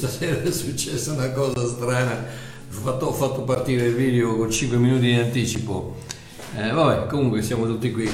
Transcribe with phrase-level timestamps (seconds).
[0.00, 2.12] Stasera è successa una cosa strana.
[2.12, 5.96] Ho fatto, ho fatto partire il video con 5 minuti di anticipo.
[6.56, 8.10] Eh, vabbè, comunque siamo tutti qui.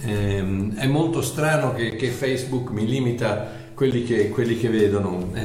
[0.00, 5.28] Eh, è molto strano che, che, Facebook mi limita quelli che, quelli che vedono.
[5.34, 5.42] È,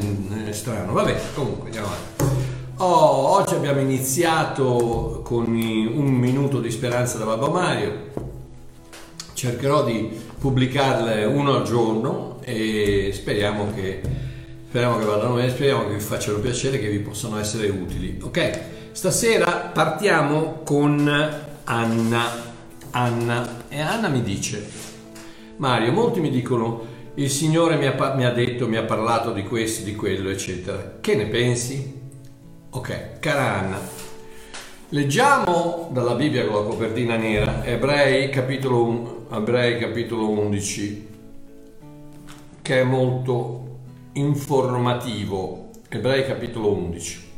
[0.48, 0.94] è, strano.
[0.94, 2.36] Vabbè, comunque andiamo avanti.
[2.78, 7.92] Oh, oggi abbiamo iniziato con un minuto di speranza da Babbo Mario.
[9.34, 14.30] Cercherò di pubblicarle uno al giorno e speriamo che,
[14.72, 18.18] speriamo che vadano bene, speriamo che vi facciano piacere, che vi possano essere utili.
[18.22, 18.60] Ok,
[18.94, 21.10] stasera partiamo con
[21.66, 22.50] Anna.
[22.92, 24.66] Anna e Anna mi dice,
[25.58, 29.44] Mario, molti mi dicono il Signore mi ha, mi ha detto, mi ha parlato di
[29.44, 31.00] questo, di quello, eccetera.
[31.02, 32.00] Che ne pensi?
[32.70, 33.80] Ok, cara Anna,
[34.88, 41.08] leggiamo dalla Bibbia con la copertina nera, Ebrei capitolo 1 Ebrei capitolo 11,
[42.62, 43.71] che è molto
[44.14, 45.72] informativo.
[45.90, 47.30] Ebrei capitolo 11.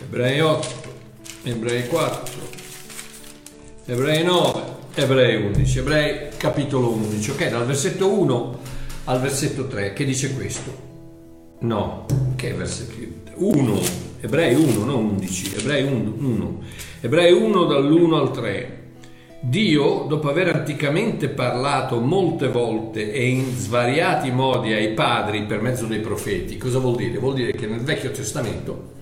[0.00, 0.68] Ebrei 8,
[1.42, 2.32] Ebrei 4,
[3.84, 4.62] Ebrei 9,
[4.94, 7.48] Ebrei 11, Ebrei capitolo 11, ok?
[7.50, 8.58] Dal versetto 1
[9.04, 10.86] al versetto 3 che dice questo.
[11.60, 12.94] No, che versetto?
[13.34, 13.80] 1,
[14.20, 16.60] Ebrei 1, non 11, Ebrei 1, 1.
[17.00, 18.76] Ebrei 1 dall'1 al 3.
[19.40, 25.86] Dio, dopo aver anticamente parlato molte volte e in svariati modi ai padri per mezzo
[25.86, 27.18] dei profeti, cosa vuol dire?
[27.18, 28.96] Vuol dire che nel Vecchio Testamento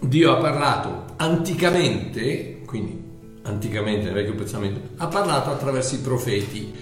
[0.00, 3.02] Dio ha parlato anticamente, quindi
[3.42, 6.72] anticamente nel Vecchio Testamento, ha parlato attraverso i profeti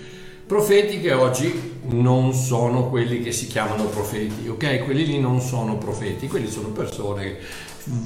[0.47, 4.84] Profeti che oggi non sono quelli che si chiamano profeti, ok?
[4.84, 7.37] Quelli lì non sono profeti, quelli sono persone che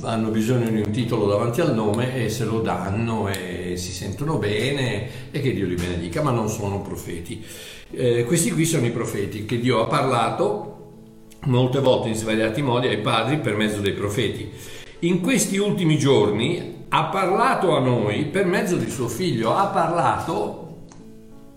[0.05, 4.39] hanno bisogno di un titolo davanti al nome e se lo danno e si sentono
[4.39, 7.45] bene e che Dio li benedica, ma non sono profeti.
[7.91, 10.93] Eh, questi qui sono i profeti che Dio ha parlato
[11.41, 14.51] molte volte in svariati modi ai padri per mezzo dei profeti.
[15.01, 20.69] In questi ultimi giorni ha parlato a noi per mezzo di suo figlio, ha parlato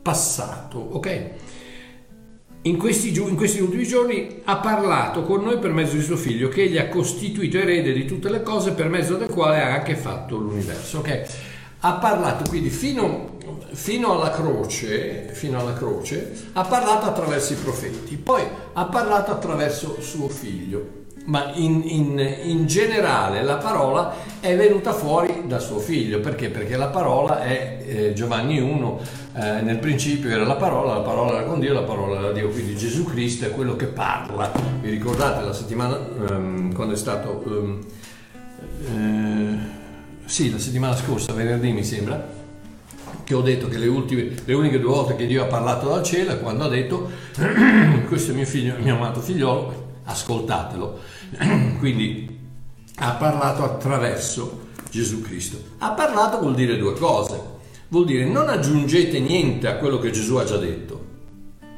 [0.03, 1.29] passato, ok?
[2.65, 6.47] In questi, in questi, ultimi giorni ha parlato con noi per mezzo di suo figlio
[6.47, 9.95] che egli ha costituito erede di tutte le cose per mezzo del quale ha anche
[9.95, 10.99] fatto l'universo.
[10.99, 11.21] ok?
[11.79, 13.37] Ha parlato quindi fino,
[13.71, 18.43] fino, alla croce, fino alla croce, ha parlato attraverso i profeti, poi
[18.73, 25.43] ha parlato attraverso suo figlio ma in, in, in, generale la parola è venuta fuori
[25.45, 26.19] da suo figlio.
[26.19, 26.49] Perché?
[26.49, 28.99] Perché la parola è eh, Giovanni 1,
[29.35, 32.49] eh, nel principio era la parola, la parola era con Dio, la parola era Dio,
[32.49, 34.51] quindi Gesù Cristo è quello che parla.
[34.81, 37.41] Vi ricordate la settimana um, quando è stato...
[37.45, 37.79] Um,
[38.85, 39.81] eh,
[40.25, 42.25] sì, la settimana scorsa, venerdì mi sembra,
[43.23, 46.03] che ho detto che le, ultime, le uniche due volte che Dio ha parlato dal
[46.03, 47.09] cielo è quando ha detto
[48.07, 50.99] questo è mio figlio, mio amato figliolo, ascoltatelo.
[51.79, 52.39] Quindi
[52.97, 55.57] ha parlato attraverso Gesù Cristo.
[55.79, 57.51] Ha parlato vuol dire due cose.
[57.87, 61.01] Vuol dire non aggiungete niente a quello che Gesù ha già detto.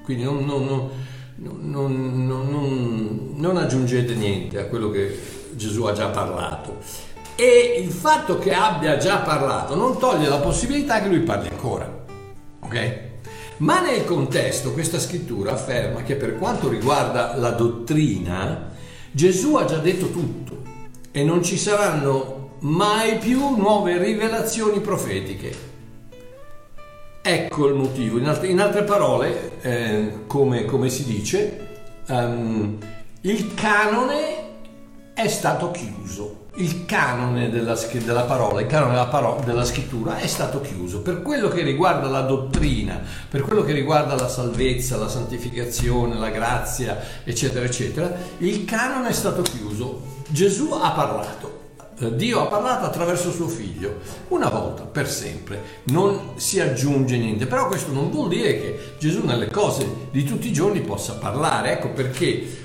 [0.04, 0.90] Quindi non, non,
[1.36, 5.20] non, non aggiungete niente a quello che
[5.54, 6.78] Gesù ha già parlato.
[7.36, 12.04] E il fatto che abbia già parlato non toglie la possibilità che lui parli ancora.
[12.60, 13.04] Ok?
[13.58, 18.72] Ma nel contesto questa scrittura afferma che per quanto riguarda la dottrina,
[19.16, 20.62] Gesù ha già detto tutto
[21.10, 25.56] e non ci saranno mai più nuove rivelazioni profetiche.
[27.22, 28.18] Ecco il motivo.
[28.18, 31.68] In altre, in altre parole, eh, come, come, si dice,
[32.08, 32.78] um,
[33.22, 34.48] il canone
[35.14, 40.28] è stato chiuso il canone della, della parola, il canone della, parola, della, scrittura è
[40.28, 41.02] stato chiuso.
[41.02, 46.30] Per quello che riguarda la dottrina, per quello che riguarda la salvezza, la santificazione, la
[46.30, 50.14] grazia, eccetera, eccetera, il canone è stato chiuso.
[50.28, 51.64] Gesù ha parlato.
[51.98, 54.00] Eh, Dio ha parlato attraverso suo figlio,
[54.30, 59.26] una volta, per sempre, non si aggiunge niente, però questo non vuol dire che Gesù
[59.26, 62.65] nelle cose di tutti i giorni possa parlare, ecco perché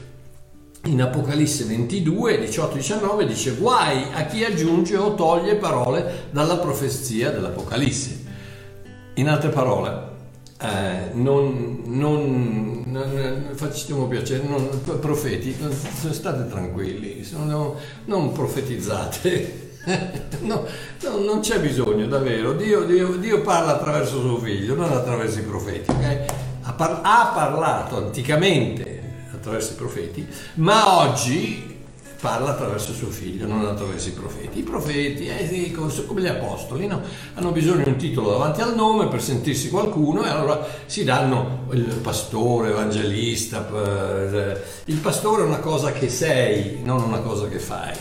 [0.85, 8.19] in Apocalisse 22, 18-19 dice guai a chi aggiunge o toglie parole dalla profezia dell'Apocalisse.
[9.15, 10.09] In altre parole,
[10.63, 14.69] eh, non, non, non facciamo piacere, non,
[15.01, 15.55] profeti,
[16.11, 17.75] state tranquilli, non,
[18.07, 19.69] non profetizzate.
[20.41, 20.67] No,
[21.05, 25.43] no, non c'è bisogno davvero, Dio, Dio, Dio, parla attraverso suo figlio, non attraverso i
[25.43, 25.91] profeti.
[25.91, 26.25] Okay?
[26.63, 28.90] Ha, par- ha parlato anticamente
[29.51, 31.79] attraverso i profeti, ma oggi
[32.21, 34.59] parla attraverso suo figlio, non attraverso i profeti.
[34.59, 35.73] I profeti, eh,
[36.07, 37.01] come gli apostoli, no?
[37.35, 41.67] hanno bisogno di un titolo davanti al nome per sentirsi qualcuno e allora si danno
[41.73, 43.67] il pastore, evangelista.
[43.69, 47.97] Eh, il pastore è una cosa che sei, non una cosa che fai.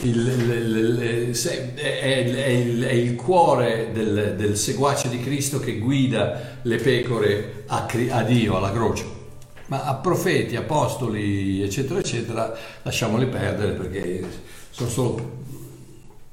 [0.00, 1.42] Il, il, il,
[1.74, 7.84] è, è, è, il cuore del, del, seguace di Cristo che guida le pecore a,
[8.10, 9.17] a Dio, alla croce
[9.68, 14.26] ma a profeti, apostoli, eccetera, eccetera, lasciamoli perdere perché
[14.70, 15.36] sono solo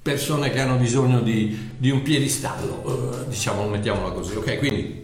[0.02, 4.58] persone che hanno bisogno di, di un piedistallo, eh, diciamo, mettiamola così, ok?
[4.58, 5.04] Quindi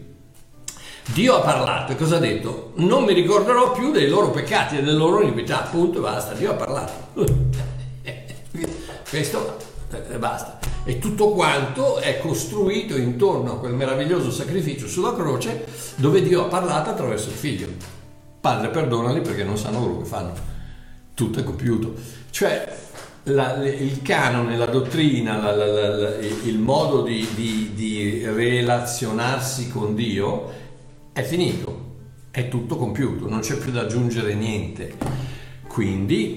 [1.05, 2.71] Dio ha parlato e cosa ha detto?
[2.75, 6.51] Non mi ricorderò più dei loro peccati e delle loro iniquità, punto e basta, Dio
[6.51, 6.93] ha parlato.
[9.09, 9.57] Questo
[9.91, 10.59] eh, basta.
[10.85, 16.47] E tutto quanto è costruito intorno a quel meraviglioso sacrificio sulla croce dove Dio ha
[16.47, 18.00] parlato attraverso il figlio.
[18.41, 20.33] Padre perdonali perché non sanno quello che fanno.
[21.13, 21.93] Tutto è compiuto.
[22.31, 22.77] Cioè
[23.23, 30.51] la, il canone, la dottrina, la, la, il modo di, di, di relazionarsi con Dio
[31.13, 31.89] è finito,
[32.31, 34.95] è tutto compiuto, non c'è più da aggiungere niente.
[35.67, 36.35] Quindi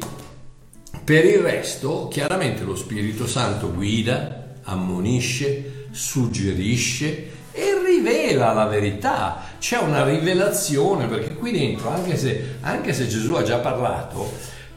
[1.02, 9.78] per il resto chiaramente lo Spirito Santo guida, ammonisce, suggerisce e rivela la verità, c'è
[9.78, 14.30] una rivelazione perché qui dentro, anche se, anche se Gesù ha già parlato,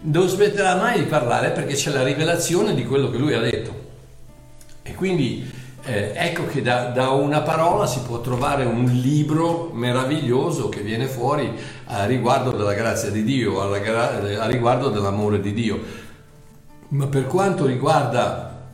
[0.04, 3.74] non smetterà mai di parlare perché c'è la rivelazione di quello che lui ha detto.
[4.84, 5.45] E quindi
[5.84, 11.07] eh, ecco che da, da, una parola si può trovare un libro meraviglioso che viene
[11.07, 11.51] fuori
[11.88, 15.81] a riguardo della grazia di Dio, a, riguardo dell'amore di Dio.
[16.90, 18.69] Ma per quanto riguarda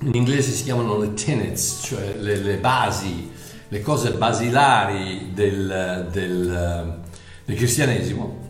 [0.00, 3.36] in inglese si chiamano le tenets, cioè le, le basi,
[3.68, 7.00] le cose basilari del, del,
[7.44, 8.46] del cristianesimo.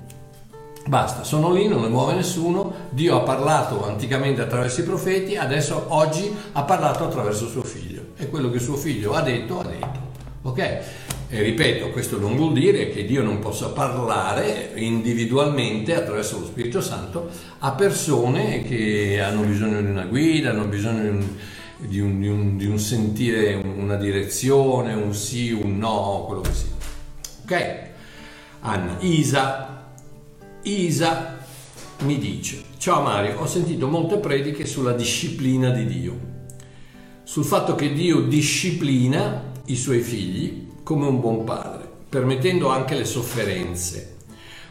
[0.86, 5.84] Basta, sono lì, non le muove nessuno, Dio ha parlato anticamente attraverso i profeti, adesso
[5.88, 10.06] oggi ha parlato attraverso suo figlio e quello che suo figlio ha detto, ha detto.
[10.42, 10.58] Ok?
[11.30, 16.80] E ripeto, questo non vuol dire che Dio non possa parlare individualmente attraverso lo Spirito
[16.80, 17.28] Santo
[17.58, 21.26] a persone che hanno bisogno di una guida, hanno bisogno di un,
[21.78, 26.52] di un, di un, di un sentire una direzione, un sì, un no, quello che
[26.52, 26.68] sia.
[27.42, 27.86] Ok?
[28.60, 29.92] Anna, Isa,
[30.62, 31.38] Isa
[32.00, 36.18] mi dice, ciao Mario, ho sentito molte prediche sulla disciplina di Dio,
[37.22, 43.04] sul fatto che Dio disciplina i suoi figli come un buon padre, permettendo anche le
[43.04, 44.16] sofferenze.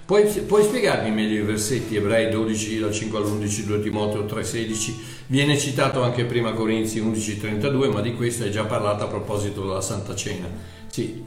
[0.08, 4.94] Puoi, puoi spiegarmi meglio i versetti Ebrei 12, da 5 all'11, 2 Timoteo 3,16?
[5.28, 9.82] Viene citato anche prima Corinzi 11,32, ma di questo hai già parlato a proposito della
[9.82, 10.48] Santa Cena.
[10.88, 11.22] Sì,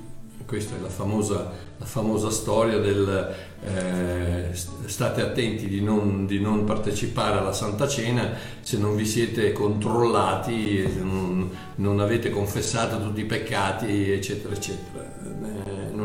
[0.47, 3.35] questa è la famosa, la famosa storia del
[3.67, 4.49] eh,
[4.87, 8.33] state attenti di non, di non, partecipare alla Santa Cena
[8.63, 15.20] se non vi siete controllati, non, non avete confessato tutti i peccati, eccetera, eccetera.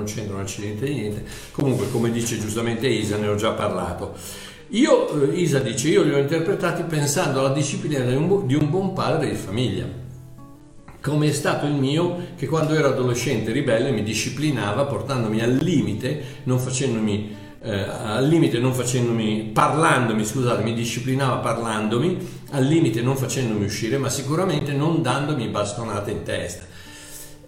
[0.06, 1.24] Non c'entra niente di niente.
[1.52, 4.14] Comunque, come dice giustamente Isa, ne ho già parlato.
[4.70, 8.70] Io, eh, Isa dice, io li ho interpretati pensando alla disciplina di un, di un
[8.70, 10.04] buon padre di famiglia
[11.02, 16.42] come è stato il mio che quando ero adolescente ribelle mi disciplinava portandomi al limite,
[16.46, 22.18] non facendomi eh, al limite non facendomi parlandomi, scusate, mi disciplinava parlandomi,
[22.52, 26.66] al limite non facendomi uscire, ma sicuramente non dandomi bastonate in testa.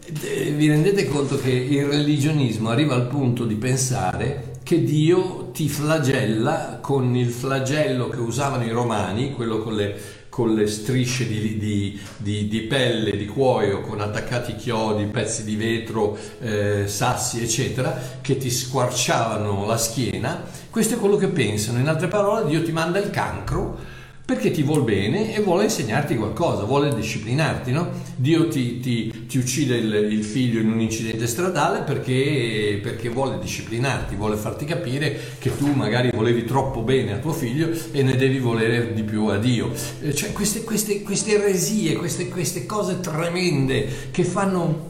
[0.10, 6.80] Vi rendete conto che il religionismo arriva al punto di pensare che Dio ti flagella
[6.82, 12.00] con il flagello che usavano i romani, quello con le con le strisce di, di,
[12.18, 18.38] di, di, pelle, di cuoio, con attaccati chiodi, pezzi di vetro, eh, sassi, eccetera, che
[18.38, 20.44] ti squarciavano la schiena.
[20.70, 21.80] Questo è quello che pensano.
[21.80, 23.97] In altre parole, Dio ti manda il cancro
[24.28, 27.92] perché ti vuole bene e vuole insegnarti qualcosa, vuole disciplinarti, no?
[28.18, 33.40] Dio ti, ti, ti uccide il, il, figlio in un incidente stradale perché, perché, vuole
[33.40, 38.18] disciplinarti, vuole farti capire che tu magari volevi troppo bene a tuo figlio e ne
[38.18, 39.72] devi volere di più a Dio.
[40.02, 44.87] Eh, cioè queste, queste, queste eresie, queste, queste cose tremende che fanno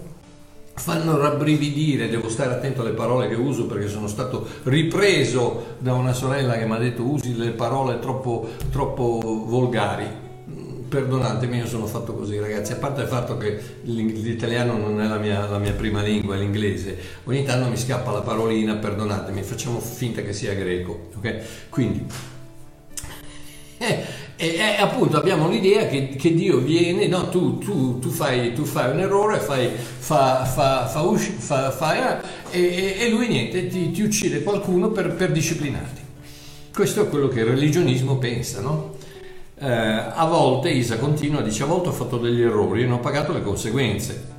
[0.78, 6.14] fanno rabbrividire, devo stare attento alle parole che uso perché sono stato ripreso da una
[6.14, 10.26] sorella che mi ha detto usi le parole troppo, troppo volgari.
[10.88, 15.18] Perdonatemi, io sono fatto così ragazzi, a parte il fatto che l'italiano non è la
[15.18, 19.80] mia, la mia prima lingua, è l'inglese, ogni tanto mi scappa la parolina, perdonatemi, facciamo
[19.80, 21.70] finta che sia greco, ok?
[21.70, 22.06] Quindi...
[23.80, 24.06] Eh,
[24.40, 28.66] e, e, appunto abbiamo l'idea che, che Dio viene, no, tu, tu, tu, fai, tu,
[28.66, 34.02] fai, un errore, fai, fa, fa, fa, usci, fa, e, e, lui niente, ti, ti,
[34.04, 36.02] uccide qualcuno per, per disciplinarti.
[36.72, 38.96] Questo è quello che il religionismo pensa, no?
[39.60, 43.00] Eh, a volte, Isa continua, dice, a volte ho fatto degli errori e ne ho
[43.00, 44.36] pagato le conseguenze.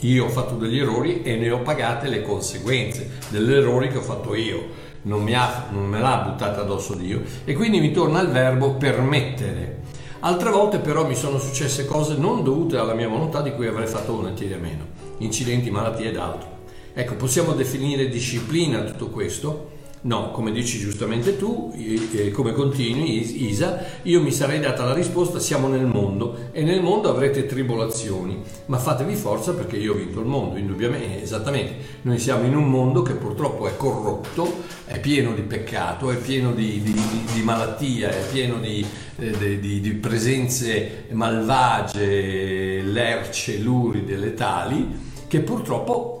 [0.00, 4.02] Io ho fatto degli errori e ne ho pagate le conseguenze degli errori che ho
[4.02, 4.86] fatto io.
[5.02, 7.22] Non, ha, non me l'ha buttata addosso Dio.
[7.44, 9.82] E quindi mi torna il verbo permettere.
[10.20, 13.86] Altre volte però mi sono successe cose non dovute alla mia volontà di cui avrei
[13.86, 14.84] fatto volentieri a meno.
[15.18, 16.56] Incidenti, malattie ed altro.
[16.92, 19.76] Ecco, possiamo definire disciplina tutto questo?
[20.00, 25.40] No, come dici giustamente tu, eh, come continui Isa, io mi sarei data la risposta
[25.40, 30.20] siamo nel mondo e nel mondo avrete tribolazioni, ma fatevi forza perché io ho vinto
[30.20, 31.74] il mondo, indubbiamente, esattamente.
[32.02, 36.52] Noi siamo in un mondo che purtroppo è corrotto, è pieno di peccato, è pieno
[36.52, 38.86] di, di, di, di malattia, è pieno di,
[39.16, 46.17] eh, di presenze malvagie, lerce, luride, letali, che purtroppo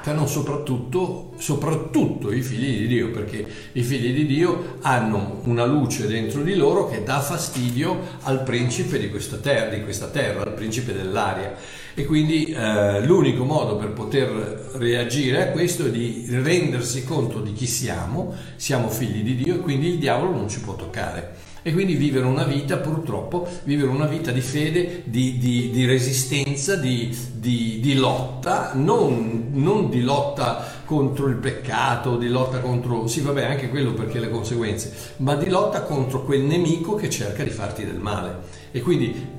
[0.00, 6.06] attaccano soprattutto, soprattutto, i figli di Dio, perché i figli di Dio hanno una luce
[6.06, 10.54] dentro di loro che dà fastidio al principe di questa terra, di questa terra al
[10.54, 11.54] principe dell'aria.
[11.92, 17.52] E quindi eh, l'unico modo per poter reagire a questo è di rendersi conto di
[17.52, 21.72] chi siamo, siamo figli di Dio e quindi il diavolo non ci può toccare e
[21.72, 27.16] quindi vivere una vita, purtroppo, vivere una vita di fede, di, di, di resistenza, di,
[27.32, 33.68] di lotta, non, non, di lotta contro il peccato, di lotta contro, sì vabbè anche
[33.68, 37.98] quello perché le conseguenze, ma di lotta contro quel nemico che cerca di farti del
[37.98, 38.58] male.
[38.72, 39.38] E quindi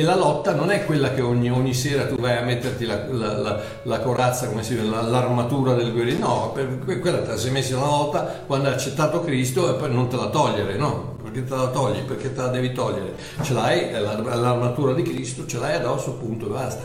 [0.00, 3.36] la lotta non è quella che ogni, ogni sera tu vai a metterti la, la,
[3.38, 6.52] la, la corazza, come si dice, l'armatura del guerriero, no,
[6.84, 10.16] quella te la sei messa una volta quando hai accettato Cristo e poi non te
[10.16, 11.11] la togliere, no?
[11.32, 13.14] Perché te la togli, perché te la devi togliere.
[13.40, 16.82] Ce l'hai, l'armatura di Cristo, ce l'hai addosso, punto e basta.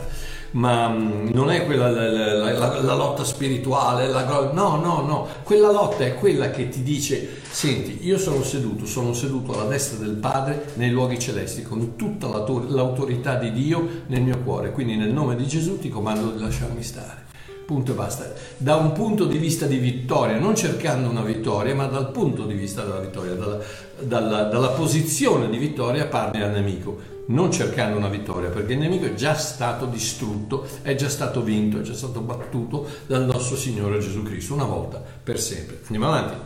[0.52, 5.70] Ma mm, non è quella la, la, la, la lotta spirituale, no, no, no, quella
[5.70, 10.14] lotta è quella che ti dice, senti, io sono seduto, sono seduto alla destra del
[10.14, 15.36] Padre nei luoghi celesti, con tutta l'autorità di Dio nel mio cuore, quindi nel nome
[15.36, 17.26] di Gesù ti comando di lasciarmi stare
[17.68, 21.84] punto e basta, da un punto di vista di vittoria, non cercando una vittoria, ma
[21.84, 23.58] dal punto di vista della vittoria, dalla,
[24.00, 29.06] dalla, dalla posizione di vittoria parli al nemico, non cercando una vittoria, perché il nemico
[29.06, 33.98] è già stato distrutto, è già stato vinto, è già stato battuto dal nostro Signore
[33.98, 35.80] Gesù Cristo, una volta per sempre.
[35.84, 36.36] Andiamo avanti.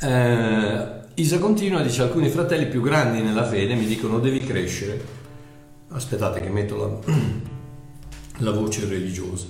[0.00, 5.22] Eh, Isa continua, dice alcuni fratelli più grandi nella fede mi dicono devi crescere.
[5.90, 7.14] Aspettate che metto la,
[8.38, 9.46] la voce religiosa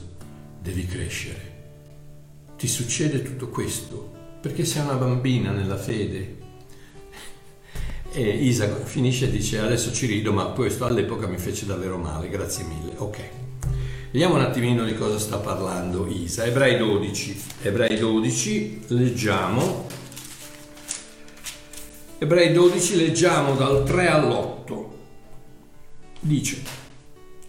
[0.61, 1.53] devi crescere.
[2.57, 6.43] Ti succede tutto questo perché sei una bambina nella fede.
[8.17, 12.29] E Isa finisce e dice adesso ci rido ma questo all'epoca mi fece davvero male,
[12.29, 12.93] grazie mille.
[12.99, 13.19] Ok.
[14.13, 16.45] Vediamo un attimino di cosa sta parlando Isa.
[16.45, 17.43] Ebrei 12.
[17.63, 19.89] Ebrei 12, leggiamo.
[22.19, 24.85] Ebrei 12 leggiamo dal 3 all'8.
[26.21, 26.63] Dice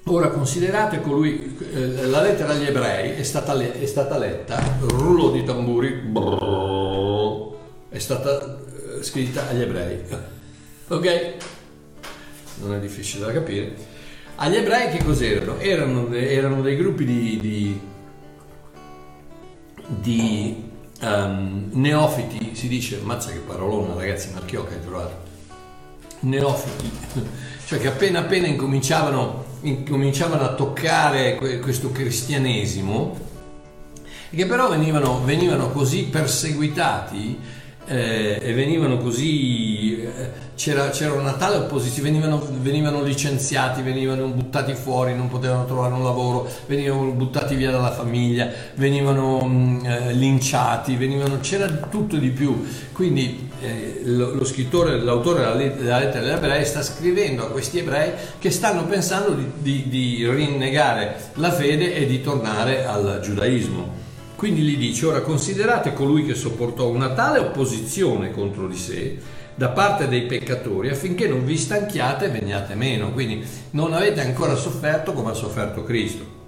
[0.06, 5.44] Ora considerate colui, eh, la lettera agli ebrei è stata, è stata letta, rullo di
[5.44, 7.54] tamburi, brrr,
[7.90, 8.60] è stata
[9.00, 10.35] eh, scritta agli ebrei.
[10.88, 11.34] Ok?
[12.62, 13.76] Non è difficile da capire.
[14.36, 15.58] Agli ebrei che cos'erano?
[15.60, 17.80] Erano, erano dei gruppi di, di,
[19.88, 20.64] di
[21.02, 25.24] um, neofiti, si dice, mazza che parolona ragazzi, Marchiocca hai trovato.
[26.22, 26.92] Neofiti,
[27.66, 33.20] cioè che appena appena incominciavano incominciavano a toccare questo cristianesimo,
[34.30, 37.40] che però venivano, venivano così perseguitati
[37.86, 39.95] eh, e venivano così,
[40.56, 46.04] c'era, c'era, una tale opposizione, venivano, venivano, licenziati, venivano buttati fuori, non potevano trovare un
[46.04, 52.66] lavoro, venivano buttati via dalla famiglia, venivano mh, eh, linciati, venivano, c'era tutto di più.
[52.92, 55.42] Quindi eh, lo, lo, scrittore, l'autore
[55.76, 60.30] della lettera degli ebrei sta scrivendo a questi ebrei che stanno pensando di, di, di
[60.30, 64.04] rinnegare la fede e di tornare al giudaismo.
[64.36, 69.18] Quindi gli dice, ora considerate colui che sopportò una tale opposizione contro di sé
[69.56, 73.12] da parte dei peccatori affinché non vi stanchiate e veniate meno.
[73.12, 76.44] Quindi non avete ancora sofferto come ha sofferto Cristo.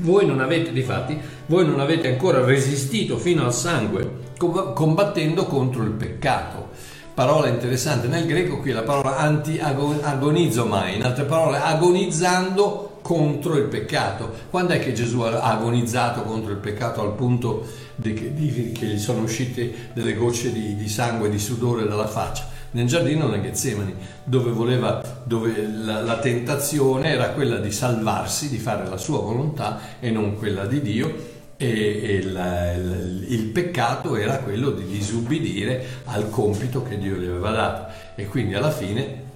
[0.00, 5.90] Voi non avete, difatti, voi non avete ancora resistito fino al sangue combattendo contro il
[5.90, 6.68] peccato.
[7.14, 13.64] Parola interessante, nel greco qui la parola anti-agonizzo mai, in altre parole agonizzando contro il
[13.64, 14.30] peccato.
[14.50, 18.86] Quando è che Gesù ha agonizzato contro il peccato al punto di che, di, che
[18.86, 22.56] gli sono uscite delle gocce di, di, sangue di sudore dalla faccia?
[22.70, 28.58] Nel giardino del Getsemani, dove, voleva, dove la, la tentazione era quella di salvarsi, di
[28.58, 34.16] fare la sua volontà e non quella di Dio e, e la, il, il, peccato
[34.16, 39.26] era quello di disubbidire al compito che Dio gli aveva dato e quindi alla fine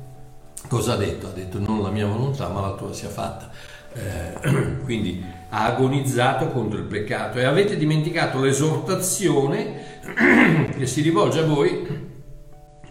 [0.73, 1.26] cosa ha detto?
[1.26, 3.50] Ha detto non la mia volontà ma la tua sia fatta.
[3.93, 10.00] Eh, quindi ha agonizzato contro il peccato e avete dimenticato l'esortazione
[10.75, 12.11] che si rivolge a voi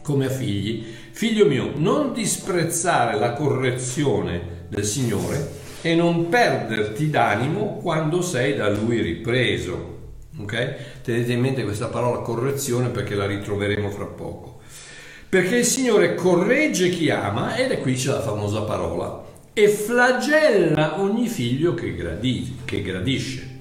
[0.03, 0.85] come a figli.
[1.11, 8.69] Figlio mio, non disprezzare la correzione del Signore e non perderti d'animo quando sei da
[8.69, 9.99] Lui ripreso.
[10.37, 11.01] Ok?
[11.01, 14.50] Tenete in mente questa parola correzione perché la ritroveremo fra poco.
[15.31, 19.23] Perché il Signore corregge chi ama, ed è qui c'è la famosa parola,
[19.53, 23.59] e flagella ogni figlio che, gradi, che gradisce.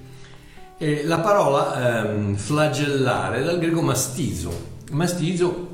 [0.77, 4.51] E la parola ehm, flagellare dal greco mastizo.
[4.91, 5.69] Mastizo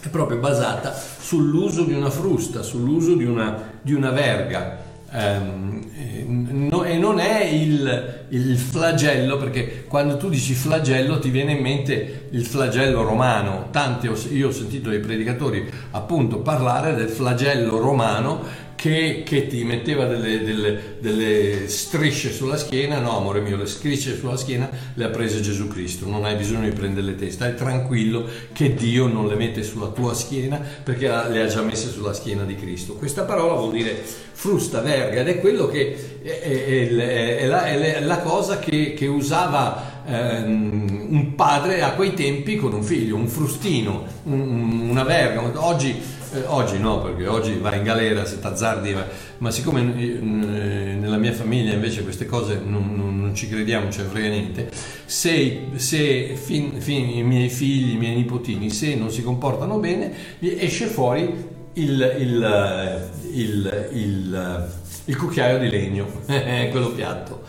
[0.00, 4.78] è proprio basata sull'uso di una frusta, sull'uso di una, di una verga.
[5.10, 5.75] Um,
[6.26, 11.62] no, e non è il, il, flagello, perché quando tu dici flagello ti viene in
[11.62, 13.68] mente il flagello romano.
[13.70, 20.06] Tanti, io ho sentito dei predicatori appunto parlare del flagello romano che, che ti metteva
[20.06, 25.08] delle, delle, delle, strisce sulla schiena, no amore mio, le strisce sulla schiena le ha
[25.08, 29.34] prese Gesù Cristo, non hai bisogno di prendere te, stai tranquillo che Dio non le
[29.34, 32.94] mette sulla tua schiena perché le ha già messe sulla schiena di Cristo.
[32.94, 34.00] Questa parola vuol dire
[34.36, 39.06] frusta, verga ed è quello che è, è, è, è la, la, cosa che, che
[39.06, 45.64] usava ehm, un padre a quei tempi con un figlio, un frustino, un, una verga.
[45.64, 48.94] Oggi eh, oggi no, perché oggi vai in galera se t'azzardi,
[49.38, 53.96] ma siccome eh, nella mia famiglia invece queste cose non, non, non ci crediamo, non
[53.96, 54.70] ne frega niente,
[55.04, 60.12] se, se fin, fin, i miei figli, i miei nipotini, se non si comportano bene,
[60.40, 64.68] esce fuori il, il, il, il,
[65.04, 67.44] il cucchiaio di legno, quello piatto.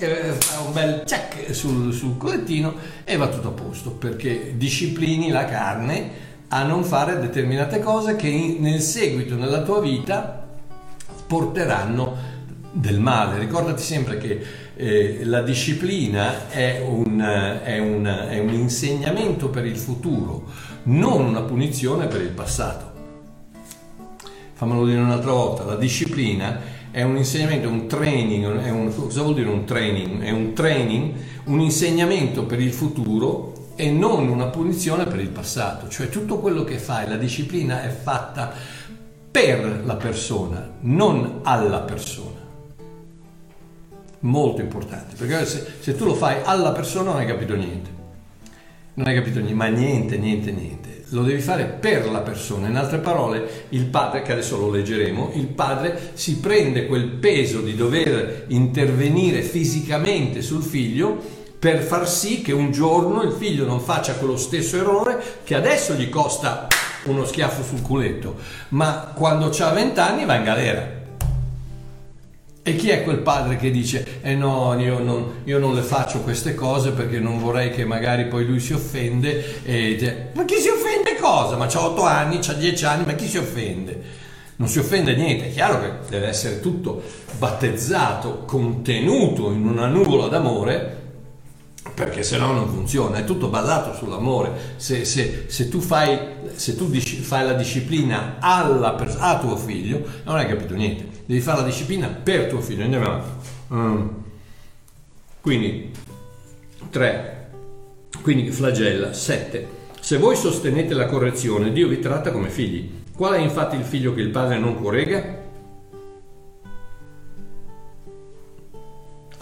[0.00, 5.28] Che fa un bel check sul, sul collettino e va tutto a posto perché disciplini
[5.28, 6.10] la carne
[6.48, 10.48] a non fare determinate cose che in, nel seguito nella tua vita
[11.26, 12.16] porteranno
[12.72, 13.38] del male.
[13.40, 14.42] Ricordati sempre che
[14.74, 17.20] eh, la disciplina è un,
[17.62, 20.46] è, un, è un insegnamento per il futuro,
[20.84, 22.90] non una punizione per il passato.
[24.54, 29.34] Fammelo dire un'altra volta, la disciplina è un insegnamento, un training, è un, cosa vuol
[29.34, 30.22] dire un training?
[30.22, 35.88] È un training, un insegnamento per il futuro e non una punizione per il passato,
[35.88, 38.52] cioè tutto quello che fai, la disciplina è fatta
[39.30, 42.38] per la persona, non alla persona.
[44.22, 47.90] Molto importante, perché se, se tu lo fai alla persona non hai capito niente,
[48.94, 50.79] non hai capito niente, ma niente, niente, niente.
[51.10, 52.68] Lo devi fare per la persona.
[52.68, 57.60] In altre parole, il padre, che adesso lo leggeremo, il padre si prende quel peso
[57.60, 63.80] di dover intervenire fisicamente sul figlio per far sì che un giorno il figlio non
[63.80, 66.68] faccia quello stesso errore che adesso gli costa
[67.04, 68.36] uno schiaffo sul culetto,
[68.68, 70.99] ma quando ha 20 anni va in galera.
[72.62, 76.20] E chi è quel padre che dice, eh no, io non, io non, le faccio
[76.20, 80.68] queste cose perché non vorrei che magari poi lui si offende e ma chi si
[80.68, 81.56] offende cosa?
[81.56, 84.18] Ma ha 8 anni, ha 10 anni, ma chi si offende?
[84.56, 87.02] Non si offende niente, è chiaro che deve essere tutto
[87.38, 90.98] battezzato, contenuto in una nuvola d'amore
[91.94, 94.74] perché se no non funziona, è tutto basato sull'amore.
[94.76, 96.18] Se, se, se tu, fai,
[96.54, 101.60] se tu fai la disciplina alla, a tuo figlio, non hai capito niente, devi fare
[101.60, 102.82] la disciplina per tuo figlio.
[102.82, 103.28] Andiamo avanti.
[103.72, 104.08] Mm.
[105.40, 105.92] Quindi,
[106.90, 107.50] 3.
[108.20, 109.12] Quindi flagella.
[109.12, 109.78] 7.
[110.00, 112.98] Se voi sostenete la correzione, Dio vi tratta come figli.
[113.14, 115.38] Qual è infatti il figlio che il padre non corregga?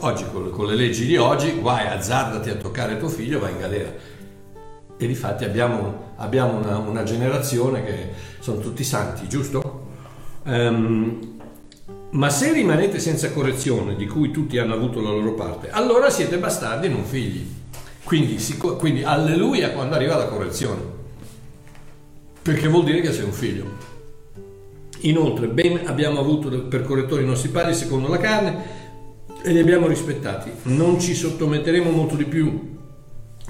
[0.01, 3.91] Oggi con, le leggi di oggi, guai, azzardati a toccare tuo figlio, vai in galera.
[4.99, 9.87] E difatti abbiamo, abbiamo una, una, generazione che sono tutti santi, giusto?
[10.45, 11.38] Um,
[12.11, 16.39] ma se rimanete senza correzione, di cui tutti hanno avuto la loro parte, allora siete
[16.39, 17.47] bastardi non figli.
[18.03, 18.39] Quindi,
[18.79, 20.81] quindi alleluia quando arriva la correzione,
[22.41, 23.97] perché vuol dire che sei un figlio.
[25.01, 28.87] Inoltre, ben abbiamo avuto per correttori i nostri padri secondo la carne,
[29.43, 30.51] e li abbiamo rispettati.
[30.65, 32.77] Non ci sottometteremo molto di più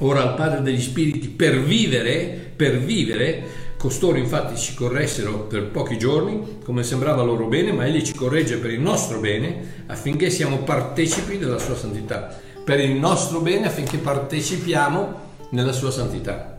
[0.00, 3.66] ora al Padre degli Spiriti per vivere, per vivere.
[3.78, 8.58] Costoro infatti ci corressero per pochi giorni, come sembrava loro bene, ma Egli ci corregge
[8.58, 12.40] per il nostro bene affinché siamo partecipi della sua santità.
[12.64, 16.58] Per il nostro bene affinché partecipiamo nella sua santità.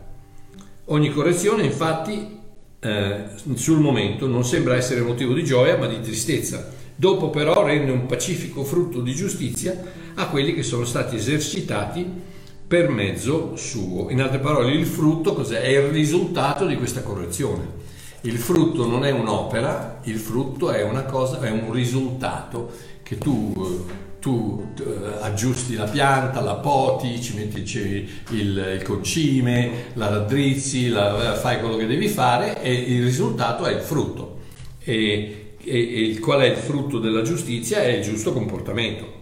[0.86, 2.38] Ogni correzione infatti
[2.80, 7.92] eh, sul momento non sembra essere motivo di gioia ma di tristezza Dopo però rende
[7.92, 9.74] un pacifico frutto di giustizia
[10.16, 12.06] a quelli che sono stati esercitati
[12.70, 14.10] per mezzo suo.
[14.10, 15.60] In altre parole, il frutto cos'è?
[15.60, 17.66] È il risultato di questa correzione.
[18.20, 22.70] Il frutto non è un'opera, il frutto è cosa, è un risultato
[23.02, 23.86] che tu,
[24.20, 31.34] tu uh, aggiusti la pianta, la poti, ci metti il, il concime, la raddrizzi, la,
[31.34, 34.38] fai quello che devi fare e il risultato è il frutto.
[34.78, 37.82] E, e, e qual è il frutto della giustizia?
[37.82, 39.18] È il giusto comportamento.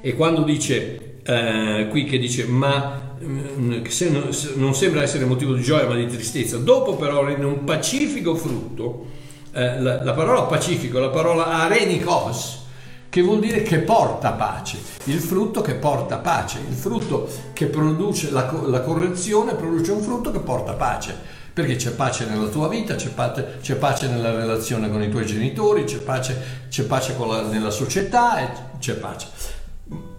[0.00, 5.24] E quando dice eh, qui che dice ma mm, se non, se non, sembra essere
[5.24, 9.06] motivo di gioia ma di tristezza, dopo però rende un pacifico frutto,
[9.52, 12.62] eh, la, la, parola pacifico, la parola arenikos,
[13.08, 18.30] che vuol dire che porta pace, il frutto che porta pace, il frutto che produce
[18.30, 21.42] la, la correzione produce un frutto che porta pace.
[21.54, 25.24] Perché c'è pace nella tua vita, c'è pace, c'è pace nella relazione con i tuoi
[25.24, 29.53] genitori, c'è pace, c'è pace la, nella società c'è pace.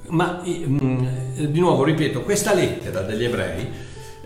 [0.07, 1.05] Ma mm,
[1.47, 3.67] di nuovo ripeto, questa lettera degli ebrei,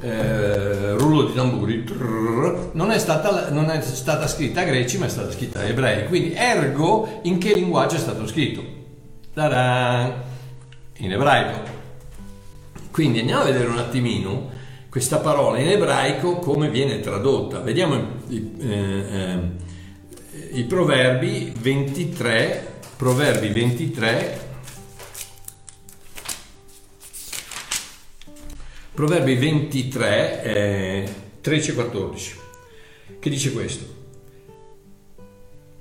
[0.02, 5.06] eh, rullo di tamburi, trrr, non, è stata, non è stata scritta a greci ma
[5.06, 6.08] è stata scritta a ebrei.
[6.08, 8.64] Quindi ergo in che linguaggio è stato scritto?
[9.34, 10.28] Ta-da!
[10.98, 11.78] In ebraico.
[12.92, 14.58] Quindi andiamo a vedere un attimino
[14.90, 17.60] questa parola in ebraico come viene tradotta.
[17.60, 17.96] Vediamo
[18.28, 19.40] i, eh, eh,
[20.54, 24.49] i proverbi 23, proverbi 23,
[29.00, 31.10] proverbi 23, eh,
[31.40, 32.36] 13 e 14,
[33.18, 33.86] che dice questo.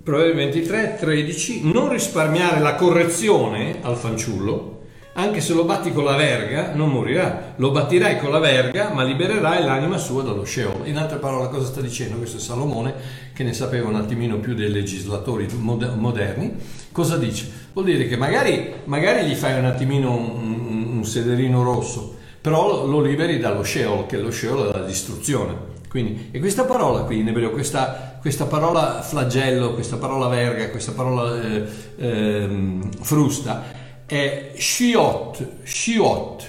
[0.04, 4.82] Proverbi 23, 13, non risparmiare la correzione al fanciullo,
[5.14, 9.02] anche se lo batti con la verga non morirà, lo battirai con la verga ma
[9.02, 10.86] libererai l'anima sua dallo Sheol.
[10.86, 12.18] In altre parole cosa sta dicendo?
[12.18, 12.94] Questo è Salomone
[13.32, 16.54] che ne sapeva un attimino più dei legislatori moderni.
[16.92, 17.50] Cosa dice?
[17.72, 23.00] Vuol dire che magari, magari gli fai un attimino un, un sederino rosso, però lo
[23.00, 25.76] liberi dallo Sheol, che lo Sheol è la distruzione.
[25.88, 30.92] Quindi, e questa parola qui in ebreo, questa, questa, parola flagello, questa parola verga, questa
[30.92, 31.64] parola eh,
[31.96, 33.64] eh, frusta,
[34.04, 36.48] è shiot, shiot.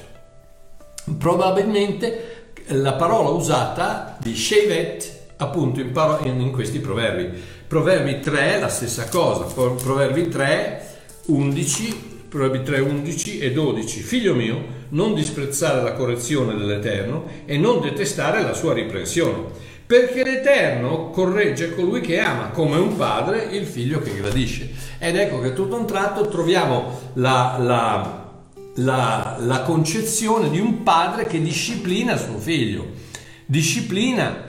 [1.17, 7.57] Probabilmente la parola usata di shevet appunto in, paro- in questi proverbi.
[7.67, 10.97] Proverbi 3 la stessa cosa, proverbi 3,
[11.27, 14.01] 11, proverbi 3, 11 e 12.
[14.01, 21.09] Figlio mio, non disprezzare la correzione dell'Eterno e non detestare la sua riprensione perché l'Eterno
[21.09, 24.69] corregge colui che ama come un padre il figlio che gradisce.
[24.99, 28.31] Ed ecco che tutto un tratto troviamo la, la,
[28.75, 32.85] la, la concezione di un padre che disciplina suo figlio,
[33.47, 34.45] disciplina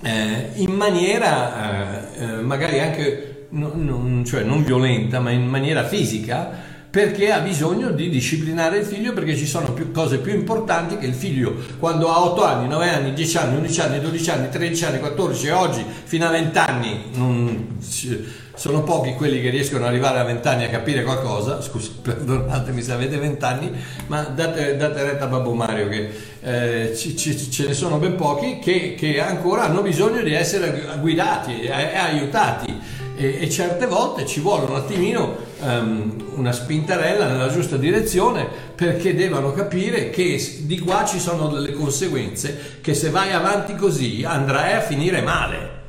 [0.00, 5.84] eh, in maniera eh, eh magari anche non, non, cioè non violenta, ma in maniera
[5.84, 10.98] fisica perché ha bisogno di disciplinare il figlio perché ci sono più cose più importanti
[10.98, 11.54] che il figlio.
[11.78, 15.46] Quando ha 8 anni, 9 anni, 10 anni, 11 anni, 12 anni, 13 anni, 14
[15.46, 17.78] e oggi fino a 20 anni non,
[18.54, 22.82] sono pochi quelli che riescono ad arrivare a 20 anni a capire qualcosa, scusa, perdonatemi
[22.82, 23.72] se avete 20 anni,
[24.08, 26.10] ma date, date retta a Babbo Mario che
[26.42, 30.98] eh, ci, ci, ce ne sono ben pochi che, che, ancora hanno bisogno di essere
[31.00, 33.00] guidati e aiutati.
[33.14, 39.52] E certe volte ci vuole un attimino um, una spintarella nella giusta direzione perché devono
[39.52, 44.80] capire che di qua ci sono delle conseguenze che se vai avanti così andrai a
[44.80, 45.80] finire male.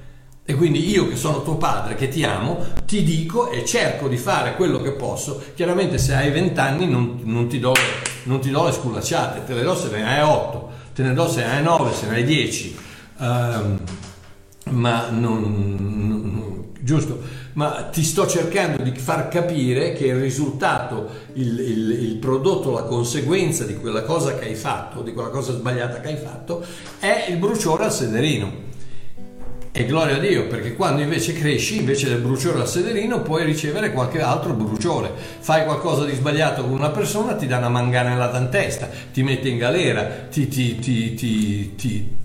[0.45, 4.17] E quindi io che sono tuo padre, che ti amo, ti dico e cerco di
[4.17, 5.41] fare quello che posso.
[5.55, 7.73] Chiaramente se hai 20 anni non, non, ti, do,
[8.23, 11.29] non ti do le sculacciate, te le do se ne hai 8, te ne do
[11.29, 12.77] se ne hai 9, se ne hai 10.
[13.19, 13.79] Um, ehm,
[14.71, 17.19] ma non, non, giusto?
[17.53, 22.83] Ma ti sto cercando di far capire che il risultato, il, il, il, prodotto, la
[22.83, 26.63] conseguenza di quella cosa che hai fatto, di quella cosa sbagliata che hai fatto,
[26.99, 28.71] è il bruciore al sederino.
[29.75, 33.91] E gloria a Dio, perché quando invece cresci, invece del bruciore al sederino, puoi ricevere
[33.91, 35.11] qualche altro bruciore.
[35.39, 39.49] Fai qualcosa di sbagliato con una persona, ti dà una manganellata in testa, ti mette
[39.49, 42.21] in galera, ti, ti, ti, ti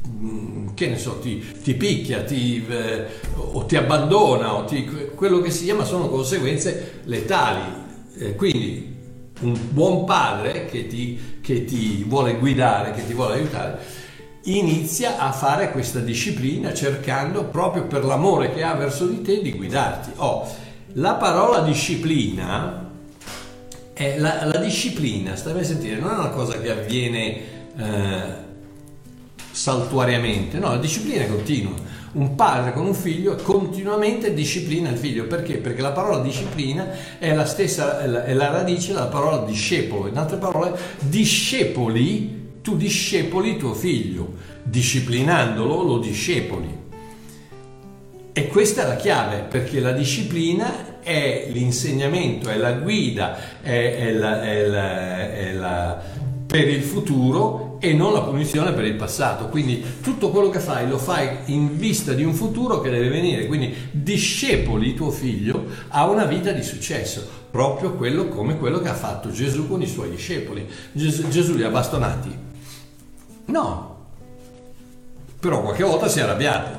[0.74, 5.50] che ne so, ti, ti picchia ti, eh, o ti abbandona, o ti, quello che
[5.50, 7.86] sia, ma sono conseguenze letali.
[8.18, 8.96] Eh, quindi
[9.40, 13.78] un buon padre che ti, che ti vuole guidare, che ti vuole aiutare,
[14.44, 19.52] inizia a fare questa disciplina cercando proprio per l'amore che ha verso di te di
[19.52, 20.10] guidarti.
[20.16, 20.48] Oh,
[20.94, 22.90] la parola disciplina,
[24.16, 27.56] la, la disciplina, stai a sentire, non è una cosa che avviene...
[27.76, 28.46] Eh,
[29.58, 31.74] saltuariamente, no, la disciplina è continua.
[32.12, 35.56] Un padre con un figlio continuamente disciplina il figlio, perché?
[35.56, 40.06] Perché la parola disciplina è la stessa, è la, è la radice della parola discepolo,
[40.06, 46.86] in altre parole, discepoli, tu discepoli tuo figlio, disciplinandolo lo discepoli.
[48.32, 54.12] E questa è la chiave, perché la disciplina è l'insegnamento, è la guida, è, è,
[54.12, 56.02] la, la, la,
[56.46, 59.48] per il futuro e non la punizione per il passato.
[59.48, 63.46] Quindi tutto quello che fai lo fai in vista di un futuro che deve venire.
[63.46, 68.94] Quindi discepoli tuo figlio a una vita di successo, proprio quello come quello che ha
[68.94, 70.66] fatto Gesù con i suoi discepoli.
[70.92, 72.46] Gesù, Gesù li ha bastonati?
[73.46, 73.96] No,
[75.40, 76.77] però qualche volta si è arrabbiato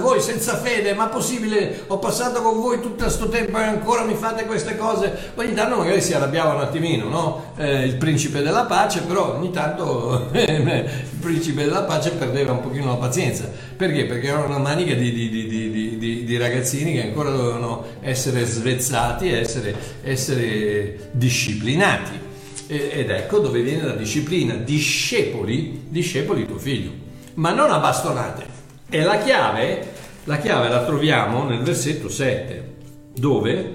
[0.00, 1.82] voi senza fede, ma possibile?
[1.88, 5.32] Ho passato con voi tutto questo tempo e ancora mi fate queste cose.
[5.34, 7.52] Ogni tanto magari si arrabbiava un attimino, no?
[7.56, 12.60] Eh, il principe della pace, però ogni tanto eh, il principe della pace perdeva un
[12.60, 13.50] pochino la pazienza.
[13.76, 14.04] Perché?
[14.04, 19.40] Perché era una manica di, di, di, di ragazzini che ancora dovevano essere svezzati e
[19.40, 22.30] essere, essere disciplinati.
[22.68, 24.54] Ed ecco dove viene la disciplina.
[24.54, 26.92] Discepoli, discepoli tuo figlio,
[27.34, 28.51] ma non a bastonate
[28.94, 29.90] e la chiave,
[30.24, 32.74] la chiave la troviamo nel versetto 7,
[33.14, 33.74] dove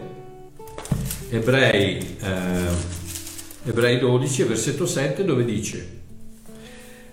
[1.32, 5.96] Ebrei, eh, Ebrei 12, versetto 7, dove dice,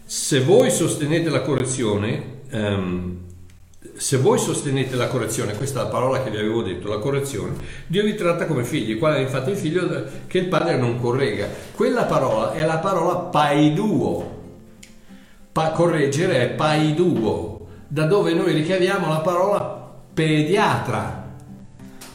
[0.04, 3.18] se voi sostenete la correzione, ehm,
[3.96, 7.54] se voi sostenete la correzione, questa è la parola che vi avevo detto, la correzione,
[7.86, 11.48] Dio vi tratta come figli, qual è infatti il figlio che il padre non corregga.
[11.74, 14.42] Quella parola è la parola paiduo.
[15.52, 17.53] Pa- correggere è paiduo,
[17.94, 21.30] da dove noi ricaviamo la parola pediatra.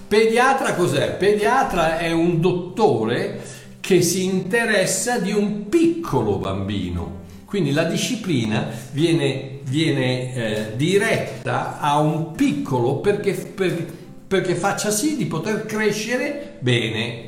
[0.10, 1.16] Pediatra cos'è?
[1.16, 3.40] Pediatra è un dottore
[3.80, 7.20] che si interessa di un piccolo bambino.
[7.46, 13.86] Quindi la disciplina viene, viene eh, diretta a un piccolo perché, per,
[14.28, 17.24] perché faccia sì di poter crescere bene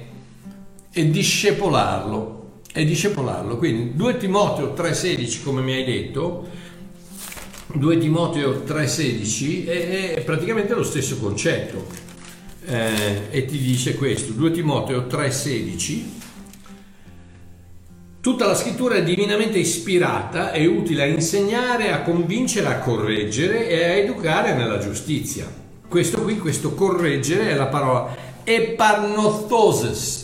[0.91, 2.59] e discepolarlo.
[2.73, 3.55] E discepolarlo.
[3.55, 6.60] Quindi 2 Timoteo 3,16, come mi hai detto,
[7.73, 11.87] 2 Timoteo 3,16 è, è, praticamente lo stesso concetto.
[12.65, 16.19] Eh, e ti dice questo, 2 Timoteo 3,16
[18.21, 23.83] Tutta la scrittura è divinamente ispirata e utile a insegnare, a convincere, a correggere e
[23.83, 25.51] a educare nella giustizia.
[25.87, 30.20] Questo qui, questo correggere è la parola eparnothoses,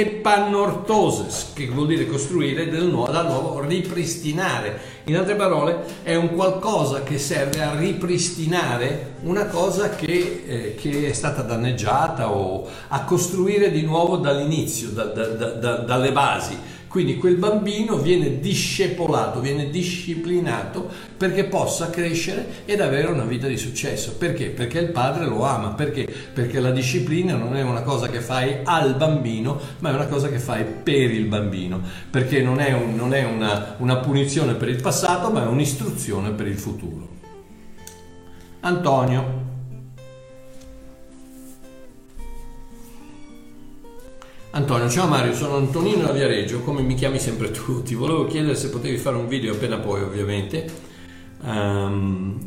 [0.00, 4.90] epanortoses, che vuol dire costruire del nuovo, da nuovo, ripristinare.
[5.04, 11.08] In altre parole, è un qualcosa che serve a ripristinare una cosa che, eh, che
[11.08, 17.16] è stata danneggiata o a costruire di nuovo dall'inizio, da, da, da, dalle basi quindi
[17.16, 24.16] quel bambino viene discepolato, viene disciplinato perché possa crescere ed avere una vita di successo.
[24.18, 24.50] Perché?
[24.50, 25.70] Perché il padre lo ama.
[25.70, 26.06] Perché?
[26.34, 30.28] Perché la disciplina non è una cosa che fai al bambino, ma è una cosa
[30.28, 31.80] che fai per il bambino.
[32.10, 36.32] Perché non è, un, non è una, una punizione per il passato, ma è un'istruzione
[36.32, 37.08] per il futuro.
[38.60, 39.41] Antonio.
[44.54, 47.80] Antonio, ciao Mario, sono Antonino da Viareggio, come mi chiami sempre tu.
[47.84, 50.70] Ti volevo chiedere se potevi fare un video appena poi, ovviamente,
[51.40, 52.38] um,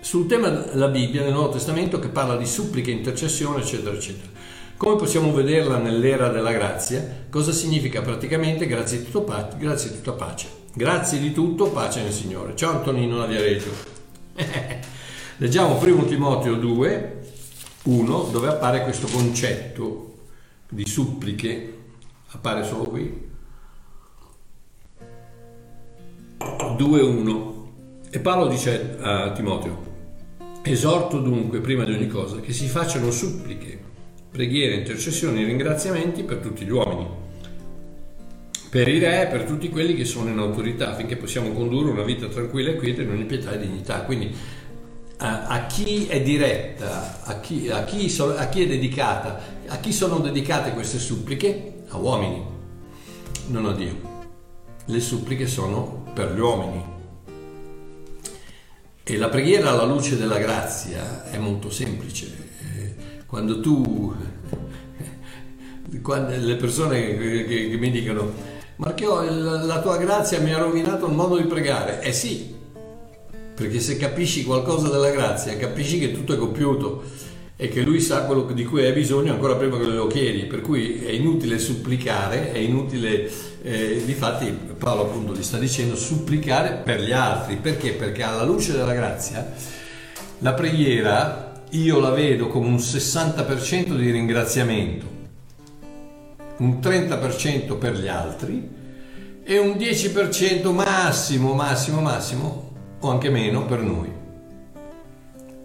[0.00, 4.28] sul tema della Bibbia nel Nuovo Testamento che parla di suppliche, intercessione, eccetera, eccetera.
[4.76, 7.26] Come possiamo vederla nell'era della grazia?
[7.30, 9.24] Cosa significa praticamente grazie di tutto,
[9.56, 10.48] grazie di tutta pace?
[10.74, 12.56] Grazie di tutto, pace nel Signore.
[12.56, 13.70] Ciao Antonino da Viareggio.
[15.36, 17.22] Leggiamo 1 Timoteo 2,
[17.84, 20.09] 1, dove appare questo concetto
[20.70, 21.78] di suppliche
[22.28, 23.28] appare solo qui.
[26.38, 27.58] 2.1
[28.10, 29.88] e Paolo dice a Timoteo
[30.62, 33.78] esorto dunque prima di ogni cosa che si facciano suppliche
[34.30, 37.20] preghiere, intercessioni e ringraziamenti per tutti gli uomini
[38.70, 42.04] per i re e per tutti quelli che sono in autorità affinché possiamo condurre una
[42.04, 44.02] vita tranquilla e quieta in ogni pietà e dignità.
[44.02, 44.32] Quindi
[45.16, 49.92] a, a chi è diretta, a chi, a, chi a chi è dedicata, a chi
[49.92, 51.84] sono dedicate queste suppliche?
[51.90, 52.44] A uomini,
[53.46, 54.08] non a Dio.
[54.86, 56.84] Le suppliche sono per gli uomini.
[59.04, 62.48] E la preghiera alla luce della grazia è molto semplice.
[62.76, 62.94] Eh,
[63.26, 64.12] quando tu,
[66.02, 68.32] quando le persone che mi dicono,
[68.74, 72.02] Marchio, la tua grazia mi ha rovinato il modo di pregare.
[72.02, 72.52] Eh sì,
[73.54, 77.28] perché se capisci qualcosa della grazia, capisci che tutto è compiuto
[77.62, 80.62] e che lui sa quello di cui hai bisogno ancora prima che lo chiedi, per
[80.62, 84.46] cui è inutile supplicare, è inutile, eh, difatti
[84.78, 87.90] Paolo appunto gli sta dicendo supplicare per gli altri, perché?
[87.92, 89.52] Perché alla luce della grazia
[90.38, 95.06] la preghiera io la vedo come un 60% di ringraziamento,
[96.56, 98.70] un 30% per gli altri
[99.44, 104.10] e un 10% massimo, massimo, massimo o anche meno per noi.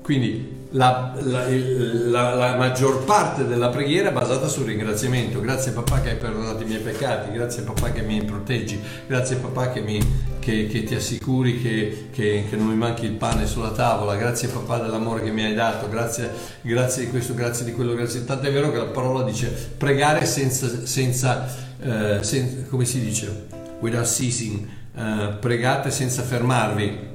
[0.02, 5.40] Quindi la, la, la, la, maggior parte della preghiera è basata sul ringraziamento.
[5.40, 9.72] Grazie papà che hai perdonato i miei peccati, grazie papà che mi proteggi, grazie papà
[9.72, 10.00] che, mi,
[10.40, 14.80] che, che ti assicuri che, che, non mi manchi il pane sulla tavola, grazie papà
[14.80, 16.30] dell'amore che mi hai dato, grazie,
[16.62, 18.26] grazie di questo, grazie di quello, grazie.
[18.26, 21.48] Tanto è vero che la parola dice pregare senza, senza,
[21.80, 23.48] eh, senza come si dice?
[23.80, 27.14] Without ceasing, eh, pregate senza fermarvi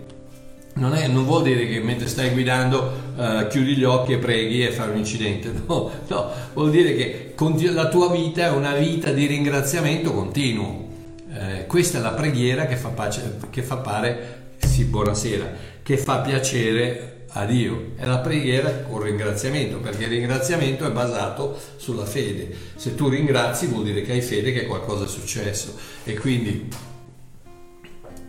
[0.81, 4.65] non, è, non, vuol dire che mentre stai guidando uh, chiudi gli occhi e preghi
[4.65, 7.35] e fai un incidente, no, no, vuol dire che
[7.73, 10.89] la tua vita è una vita di ringraziamento continuo.
[11.33, 16.19] Eh, questa è la preghiera che fa, pace, che fa pare, sì, buonasera, che fa
[16.19, 17.93] piacere a Dio.
[17.97, 22.55] È la preghiera con ringraziamento, perché il ringraziamento è basato sulla fede.
[22.75, 26.69] Se tu ringrazi vuol dire che hai fede che qualcosa è successo e quindi...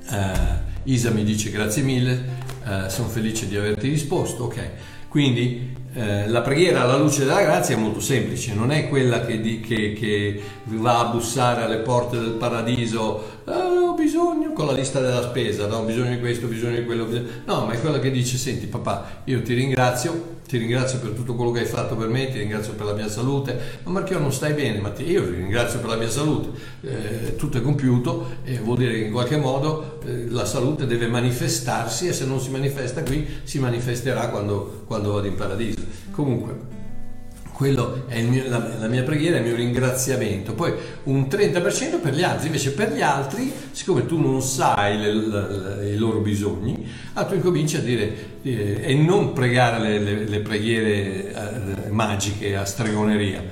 [0.10, 2.24] Uh, Isa mi dice grazie mille,
[2.66, 4.70] eh, sono felice di averti risposto, ok.
[5.08, 9.42] Quindi eh, la preghiera alla luce della grazia è molto semplice, non è quella che,
[9.42, 13.71] di, che, che va a bussare alle porte del paradiso, ah,
[14.02, 14.54] bisogno.
[14.54, 17.28] Con la lista della spesa, no, bisogno di questo, bisogno di quello, bisogno...
[17.46, 21.36] no, ma è quella che dice, senti papà, io ti ringrazio, ti ringrazio per tutto
[21.36, 24.32] quello che hai fatto per me, ti ringrazio per la mia salute, ma Marchio non
[24.32, 26.50] stai bene, ma ti, io ti ringrazio per la mia salute,
[26.82, 31.08] eh, tutto è compiuto, eh, vuol dire che in qualche modo eh, la salute deve
[31.08, 35.80] manifestarsi e se non si manifesta qui si manifesterà quando, quando vado in paradiso.
[36.12, 36.81] Comunque,
[37.62, 40.54] quello è mio, la, la, mia preghiera, il mio ringraziamento.
[40.54, 45.14] Poi un 30% per gli altri, invece per gli altri, siccome tu non sai le,
[45.14, 50.40] le, i loro bisogni, ah, tu incominci a dire eh, e non pregare le, le
[50.40, 53.44] preghiere eh, magiche a stregoneria,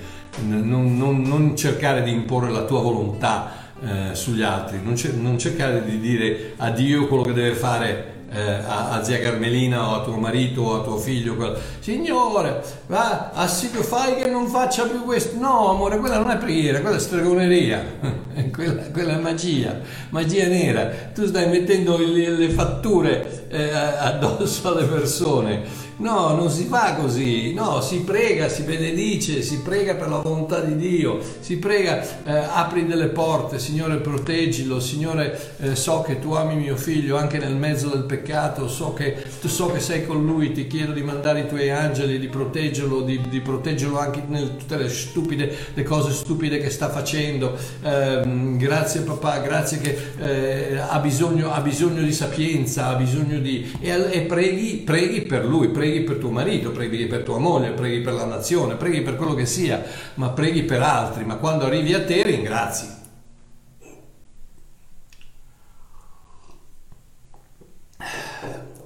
[0.47, 5.85] non, non, non, cercare di imporre la tua volontà eh, sugli altri, non, non cercare
[5.85, 10.03] di dire a Dio quello che deve fare eh, a, a, zia Carmelina o a
[10.03, 11.57] tuo marito o a tuo figlio, quello.
[11.79, 15.37] signore, va, assidio fai che non faccia più questo.
[15.37, 17.83] No, amore, quella non è preghiera, quella è stregoneria,
[18.51, 20.89] quella, quella, è magia, magia nera.
[21.13, 27.53] Tu stai mettendo le, le fatture eh, addosso alle persone No, non si fa così,
[27.53, 32.31] no, si prega, si benedice, si prega per la volontà di Dio, si prega, eh,
[32.31, 37.53] apri delle porte, Signore proteggilo, Signore eh, so che tu ami mio figlio anche nel
[37.53, 41.47] mezzo del peccato, so che, so che sei con lui, ti chiedo di mandare i
[41.47, 46.59] tuoi angeli, di proteggerlo, di, di proteggerlo anche nelle tutte le stupide, le cose stupide
[46.59, 47.57] che sta facendo.
[47.83, 53.69] Eh, grazie papà, grazie che eh, ha bisogno, ha, bisogno, di sapienza, ha bisogno di...
[53.81, 57.71] e, e preghi, preghi per lui, preghi preghi per tuo marito, preghi per tua moglie,
[57.71, 59.83] preghi per la nazione, preghi per quello che sia,
[60.15, 62.97] ma preghi per altri, ma quando arrivi a te ringrazi.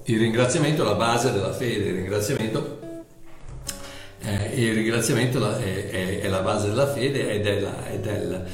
[0.06, 2.80] Il ringraziamento è la base della fede, il ringraziamento,
[4.20, 8.18] eh, il ringraziamento è, è, è, la base della fede ed è, la, ed è
[8.18, 8.46] il,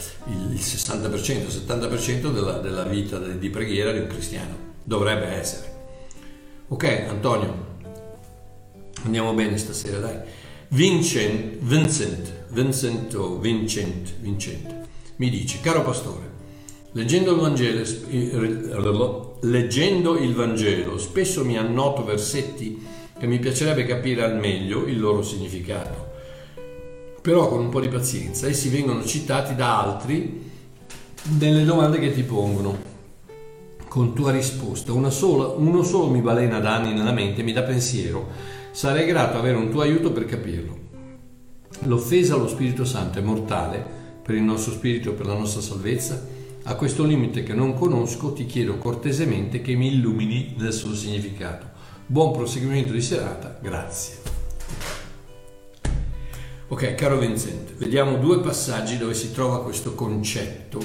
[0.51, 4.67] il 60%, 70% della, della vita di preghiera di un cristiano.
[4.83, 5.77] Dovrebbe essere.
[6.67, 7.68] Ok, Antonio.
[9.03, 10.17] Andiamo bene stasera, dai.
[10.69, 16.29] Vincent, Vincent, Vincent o Vincent, Vincent, mi dice, caro pastore,
[16.91, 22.85] leggendo il Vangelo, leggendo il Vangelo spesso mi annoto versetti
[23.17, 26.07] che mi piacerebbe capire al meglio il loro significato.
[27.21, 30.51] Però con un po' di pazienza essi vengono citati da altri
[31.39, 32.87] nelle domande che ti pongono.
[33.87, 38.57] Con tua risposta, sola, uno solo mi balena da anni nella mente, mi dà pensiero
[38.71, 40.77] Sarei grato avere un tuo aiuto per capirlo.
[41.83, 43.83] L'offesa allo Spirito Santo è mortale
[44.21, 46.23] per il nostro spirito, per la nostra salvezza.
[46.63, 51.65] A questo limite che non conosco ti chiedo cortesemente che mi illumini del suo significato.
[52.05, 54.17] Buon proseguimento di serata, grazie.
[56.67, 60.79] Ok, caro Vincent, vediamo due passaggi dove si trova questo concetto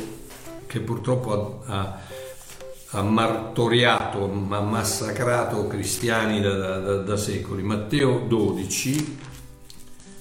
[0.67, 2.01] che purtroppo ha, ha
[2.95, 7.63] ha martoriato, ha massacrato cristiani da, da, da secoli.
[7.63, 9.19] Matteo 12,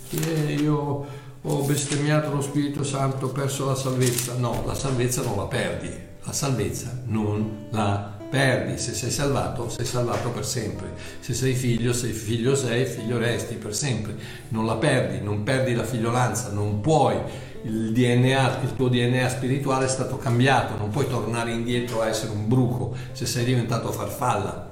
[0.09, 1.05] eh, io
[1.39, 4.33] ho bestemmiato lo Spirito Santo, ho perso la salvezza.
[4.37, 5.91] No, la salvezza non la perdi,
[6.23, 10.95] la salvezza non la perdi, se sei salvato, sei salvato per sempre.
[11.19, 14.15] Se sei figlio, sei figlio sei, figlio resti per sempre.
[14.47, 17.17] Non la perdi, non perdi la figliolanza, non puoi.
[17.63, 22.31] Il, DNA, il tuo DNA spirituale è stato cambiato, non puoi tornare indietro a essere
[22.31, 24.71] un bruco se sei diventato farfalla.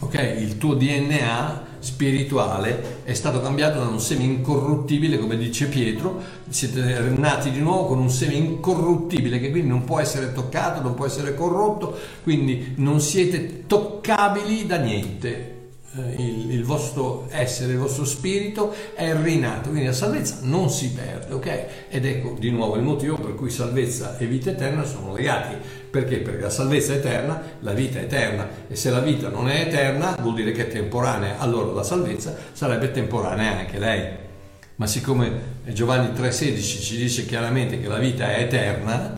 [0.00, 6.20] Ok, il tuo DNA spirituale è stato cambiato da un seme incorruttibile, come dice Pietro,
[6.48, 6.80] siete
[7.16, 11.06] nati di nuovo con un seme incorruttibile che quindi non può essere toccato, non può
[11.06, 15.51] essere corrotto, quindi non siete toccabili da niente.
[15.94, 20.90] Eh, il, il, vostro essere, il vostro spirito è rinato, quindi la salvezza non si
[20.90, 21.66] perde, ok?
[21.90, 25.54] Ed ecco di nuovo il motivo per cui salvezza e vita eterna sono legati.
[25.90, 26.18] Perché?
[26.18, 29.60] Perché la salvezza è eterna, la vita è eterna e se la vita non è
[29.60, 34.08] eterna vuol dire che è temporanea, allora la salvezza sarebbe temporanea anche lei.
[34.76, 39.14] Ma siccome Giovanni 3,16 ci dice chiaramente che la vita è eterna,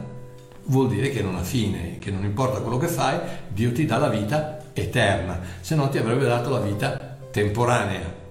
[0.64, 3.98] vuol dire che non ha fine, che non importa quello che fai, Dio ti dà
[3.98, 8.22] la vita eterna, se no ti avrebbe dato la vita temporanea.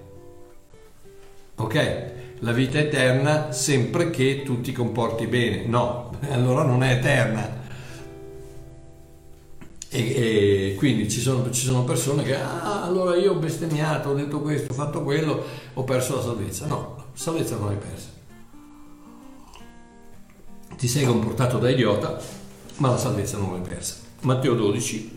[1.56, 2.12] Ok?
[2.40, 5.64] La vita eterna sempre che tu ti comporti bene.
[5.66, 7.62] No, allora non è eterna.
[9.88, 14.14] E, e quindi ci sono, ci sono, persone che, ah, allora io ho bestemmiato, ho
[14.14, 15.42] detto questo, ho fatto quello,
[15.72, 16.66] ho perso la salvezza.
[16.66, 18.08] No, la salvezza non l'hai persa.
[20.76, 22.20] Ti sei comportato da idiota,
[22.78, 23.94] ma la salvezza non l'hai persa.
[24.22, 25.13] Matteo 12,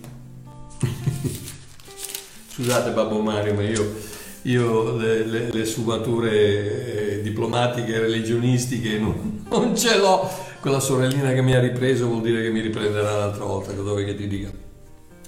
[2.54, 3.96] Scusate Babbo Mario, ma io,
[4.44, 10.30] io le, le, le, sfumature eh, diplomatiche e religionistiche non, non, ce l'ho.
[10.60, 14.06] Quella sorellina che mi ha ripreso vuol dire che mi riprenderà l'altra volta, cosa vuoi
[14.06, 14.52] che ti dica?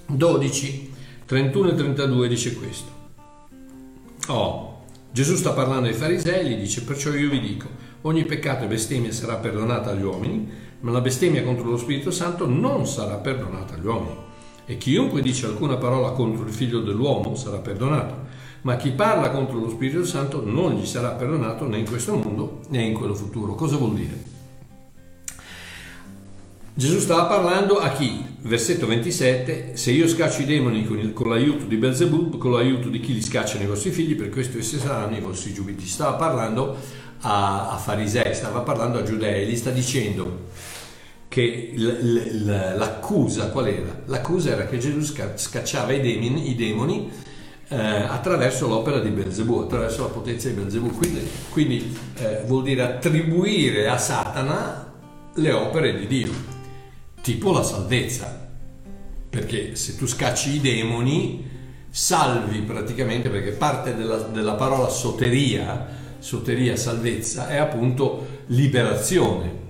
[0.07, 0.93] 12,
[1.25, 2.97] 31 e 32 dice questo.
[4.27, 7.67] Oh, Gesù sta parlando ai farisei, gli dice, perciò io vi dico,
[8.01, 10.49] ogni peccato e bestemmia sarà perdonata agli uomini,
[10.81, 14.27] ma la bestemmia contro lo Spirito Santo non sarà perdonata agli uomini
[14.69, 18.27] e chiunque dice alcuna parola contro il figlio dell'uomo sarà perdonato,
[18.61, 22.59] ma chi parla contro lo Spirito Santo non gli sarà perdonato né in questo mondo
[22.67, 23.55] né in quello futuro.
[23.55, 24.23] Cosa vuol dire?
[26.75, 28.23] Gesù stava parlando a chi?
[28.41, 32.89] Versetto 27, se io scaccio i demoni con, il, con l'aiuto di Belzebub, con l'aiuto
[32.89, 35.87] di chi li scacciano i vostri figli, per questo essi saranno i vostri giubiti.
[35.87, 36.77] Stava parlando
[37.21, 40.38] a, a farisei, stava parlando a giudei, gli sta dicendo
[41.39, 44.01] che l'accusa qual era?
[44.05, 47.09] L'accusa era che Gesù scacciava i demoni, i demoni
[47.69, 50.89] eh, attraverso l'opera di Belzebù, attraverso la potenza di Belzebù.
[50.89, 54.91] Quindi, quindi eh, vuol dire attribuire a Satana
[55.33, 56.33] le opere di Dio,
[57.21, 58.47] tipo la salvezza.
[59.29, 61.47] Perché se tu scacci i demoni,
[61.89, 65.87] salvi praticamente, perché parte della, della parola soteria,
[66.17, 69.67] soteria, salvezza, è appunto liberazione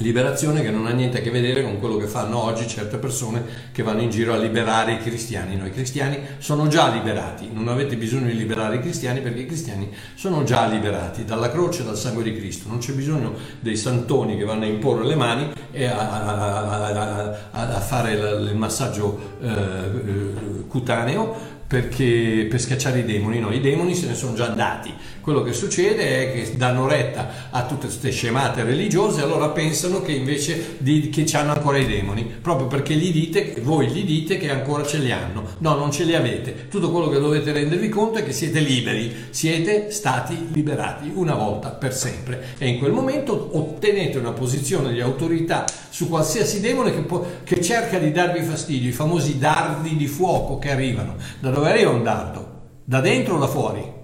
[0.00, 3.44] Liberazione che non ha niente a che vedere con quello che fanno oggi certe persone
[3.70, 5.56] che vanno in giro a liberare i cristiani.
[5.56, 9.90] Noi cristiani sono già liberati, non avete bisogno di liberare i cristiani perché i cristiani
[10.14, 12.68] sono già liberati dalla croce e dal sangue di Cristo.
[12.68, 17.74] Non c'è bisogno dei santoni che vanno a imporre le mani e a, a, a,
[17.76, 23.94] a fare il massaggio eh, eh cutaneo perché, per schiacciare i demoni, no, i demoni
[23.94, 24.92] se ne sono già andati.
[25.20, 30.12] Quello che succede è che danno retta a tutte queste scemate religiose, allora pensano che
[30.12, 34.50] invece di, che hanno ancora i demoni, proprio perché gli dite, voi gli dite che
[34.50, 35.44] ancora ce li hanno.
[35.58, 36.68] No, non ce li avete.
[36.68, 41.68] Tutto quello che dovete rendervi conto è che siete liberi, siete stati liberati una volta
[41.68, 47.00] per sempre e in quel momento ottenete una posizione di autorità su qualsiasi demone che,
[47.00, 51.16] può, che cerca di darvi fastidio, i famosi dardi di fuoco che arrivano.
[51.40, 52.48] Da dove arriva un dardo?
[52.84, 53.98] Da dentro o da fuori?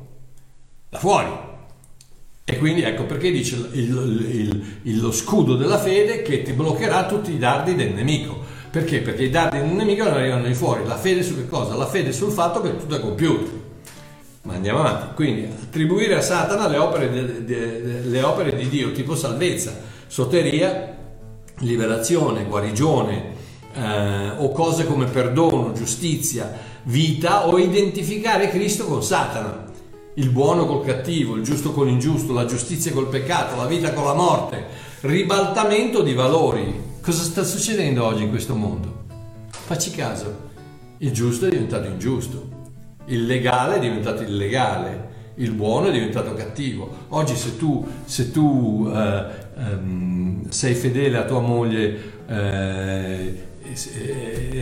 [0.88, 1.28] Da fuori.
[2.44, 7.06] E quindi ecco perché dice il, il, il, lo scudo della fede che ti bloccherà
[7.06, 8.38] tutti i dardi del nemico.
[8.70, 9.00] Perché?
[9.00, 10.86] Perché i dardi del nemico non arrivano di fuori.
[10.86, 11.74] La fede su che cosa?
[11.74, 13.64] La fede sul fatto che tutto è compiuto.
[14.42, 15.14] Ma andiamo avanti.
[15.14, 19.76] Quindi attribuire a Satana le opere, de, de, de, le opere di Dio, tipo salvezza,
[20.06, 20.96] soteria,
[21.58, 23.34] liberazione, guarigione
[23.74, 29.64] eh, o cose come perdono, giustizia, vita o identificare Cristo con Satana,
[30.18, 34.04] il buono col cattivo, il giusto con l'ingiusto, la giustizia col peccato, la vita con
[34.04, 34.64] la morte,
[35.00, 36.84] ribaltamento di valori.
[37.02, 39.04] Cosa sta succedendo oggi in questo mondo?
[39.48, 40.44] Facci caso,
[40.98, 42.48] il giusto è diventato ingiusto,
[43.06, 46.88] il legale è diventato illegale, il buono è diventato cattivo.
[47.08, 53.44] Oggi se tu, se tu eh, ehm, sei fedele a tua moglie eh,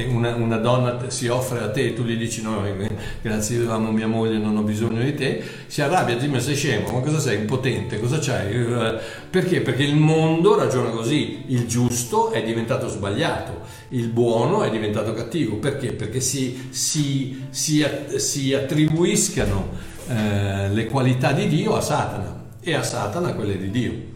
[0.08, 2.88] una, una, donna si offre a te e tu gli dici no, eh,
[3.20, 7.00] grazie, amo mia moglie, non ho bisogno di te, si arrabbia, ma sei scemo, ma
[7.00, 8.54] cosa sei, impotente, cosa c'hai?
[8.54, 8.98] Eh,
[9.28, 9.60] perché?
[9.60, 15.56] Perché il mondo ragiona così, il giusto è diventato sbagliato, il buono è diventato cattivo,
[15.56, 15.92] perché?
[15.92, 17.84] Perché si, si, si,
[18.16, 19.68] si attribuiscano
[20.08, 24.13] eh, le qualità di Dio a Satana e a Satana quelle di Dio.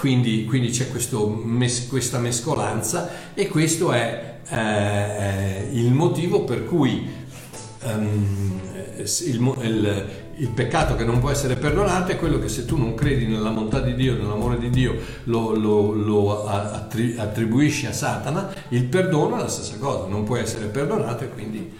[0.00, 0.88] Quindi, quindi c'è
[1.44, 7.06] mes- questa mescolanza e questo è eh, il motivo per cui
[7.84, 8.60] um,
[8.96, 12.94] il, il, il, peccato che non può essere perdonato è quello che se tu non
[12.94, 18.84] credi nella bontà di Dio, nell'amore di Dio, lo, lo, lo attribuisci a Satana, il
[18.84, 21.70] perdono è la stessa cosa, non può essere perdonato e quindi,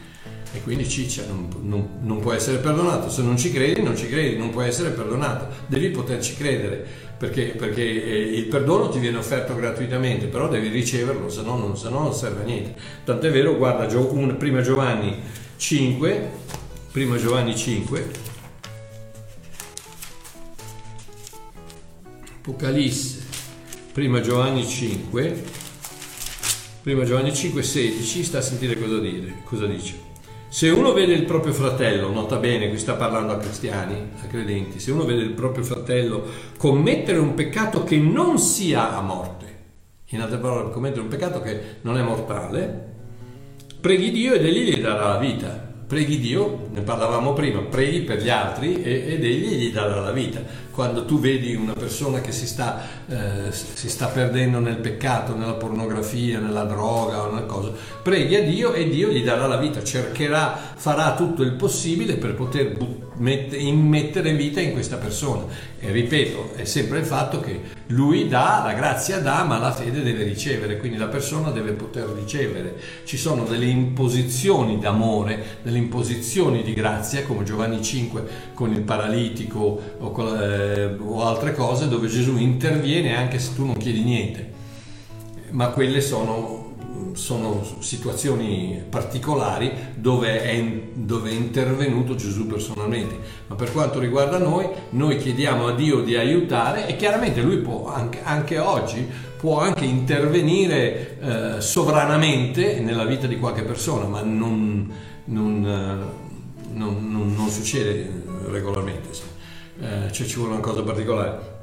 [0.53, 3.09] e quindi ciccia, non, non, non può essere perdonato.
[3.09, 7.55] Se non ci credi, non ci credi, non può essere perdonato, devi poterci credere perché,
[7.57, 11.91] perché eh, il perdono ti viene offerto gratuitamente, però devi riceverlo, se no non, se
[11.91, 12.75] no non serve a niente.
[13.05, 15.17] Tant'è vero, guarda, un, prima Giovanni
[15.57, 16.31] 5,
[16.91, 18.29] prima Giovanni 5,
[22.39, 23.23] Apocalisse,
[23.93, 25.45] prima Giovanni 5,
[26.83, 30.10] prima Giovanni 5, 16, sta a sentire cosa, dire, cosa dice.
[30.53, 34.81] Se uno vede il proprio fratello, nota bene, qui sta parlando a cristiani, a credenti,
[34.81, 36.25] se uno vede il proprio fratello
[36.59, 39.47] commettere un peccato che non sia a morte,
[40.07, 42.89] in altre parole, commettere un peccato che non è mortale,
[43.81, 45.70] preghi Dio ed egli gli darà la vita.
[45.91, 50.41] Preghi Dio, ne parlavamo prima, preghi per gli altri ed egli gli darà la vita
[50.71, 55.55] quando tu vedi una persona che si sta, eh, si sta perdendo nel peccato, nella
[55.55, 57.73] pornografia, nella droga o una cosa,
[58.03, 62.35] preghi a Dio e Dio gli darà la vita, cercherà, farà tutto il possibile per
[62.35, 62.77] poter
[63.19, 65.45] immettere vita in questa persona.
[65.81, 67.61] E ripeto, è sempre il fatto che
[67.91, 72.07] lui dà, la grazia dà, ma la fede deve ricevere, quindi la persona deve poter
[72.09, 72.77] ricevere.
[73.05, 79.81] Ci sono delle imposizioni d'amore, delle imposizioni di grazia, come Giovanni 5 con il paralitico
[79.99, 84.53] o con eh, o altre cose dove Gesù interviene anche se tu non chiedi niente,
[85.51, 86.60] ma quelle sono,
[87.13, 93.19] sono situazioni particolari dove è, dove è intervenuto Gesù personalmente.
[93.49, 97.89] Ma per quanto riguarda noi, noi chiediamo a Dio di aiutare e chiaramente Lui può
[97.89, 99.07] anche, anche oggi
[99.39, 104.91] può anche intervenire eh, sovranamente nella vita di qualche persona, ma non,
[105.25, 109.29] non, eh, non, non succede regolarmente
[109.81, 111.59] eh, cioè ci vuole una cosa particolare.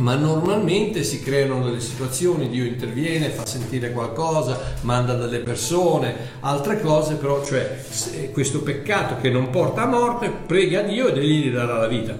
[0.00, 6.80] Ma normalmente si creano delle situazioni, Dio interviene, fa sentire qualcosa, manda delle persone, altre
[6.80, 7.78] cose, però cioè
[8.32, 12.18] questo peccato che non porta a morte, prega Dio ed egli gli darà la vita.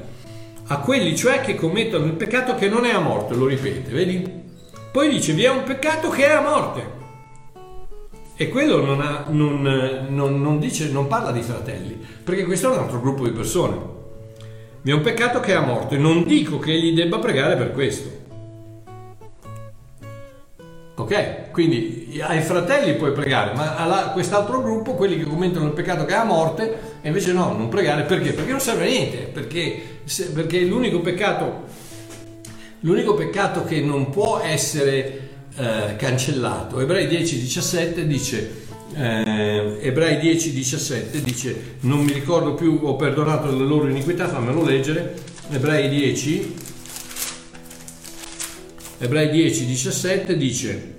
[0.66, 4.30] A quelli cioè che commettono il peccato che non è a morte, lo ripete, vedi?
[4.92, 6.98] Poi dice vi è un peccato che è a morte.
[8.36, 12.76] E quello non, ha, non, non, non, dice, non parla di fratelli, perché questo è
[12.76, 13.99] un altro gruppo di persone.
[14.82, 15.98] È un peccato che è a morte.
[15.98, 18.18] Non dico che egli debba pregare per questo.
[20.96, 21.50] Ok?
[21.50, 26.12] Quindi ai fratelli puoi pregare, ma a quest'altro gruppo, quelli che commentano il peccato che
[26.14, 28.32] è a morte, invece no, non pregare perché?
[28.32, 30.00] Perché non serve a niente, perché,
[30.32, 31.64] perché l'unico peccato,
[32.80, 40.52] l'unico peccato che non può essere eh, cancellato, Ebrei 10, 17 dice eh, Ebrei 10,
[40.52, 45.14] 17 dice non mi ricordo più, ho perdonato le loro iniquità, fammelo leggere,
[45.50, 46.54] Ebrei 10,
[48.98, 50.98] Ebrei 10, 17 dice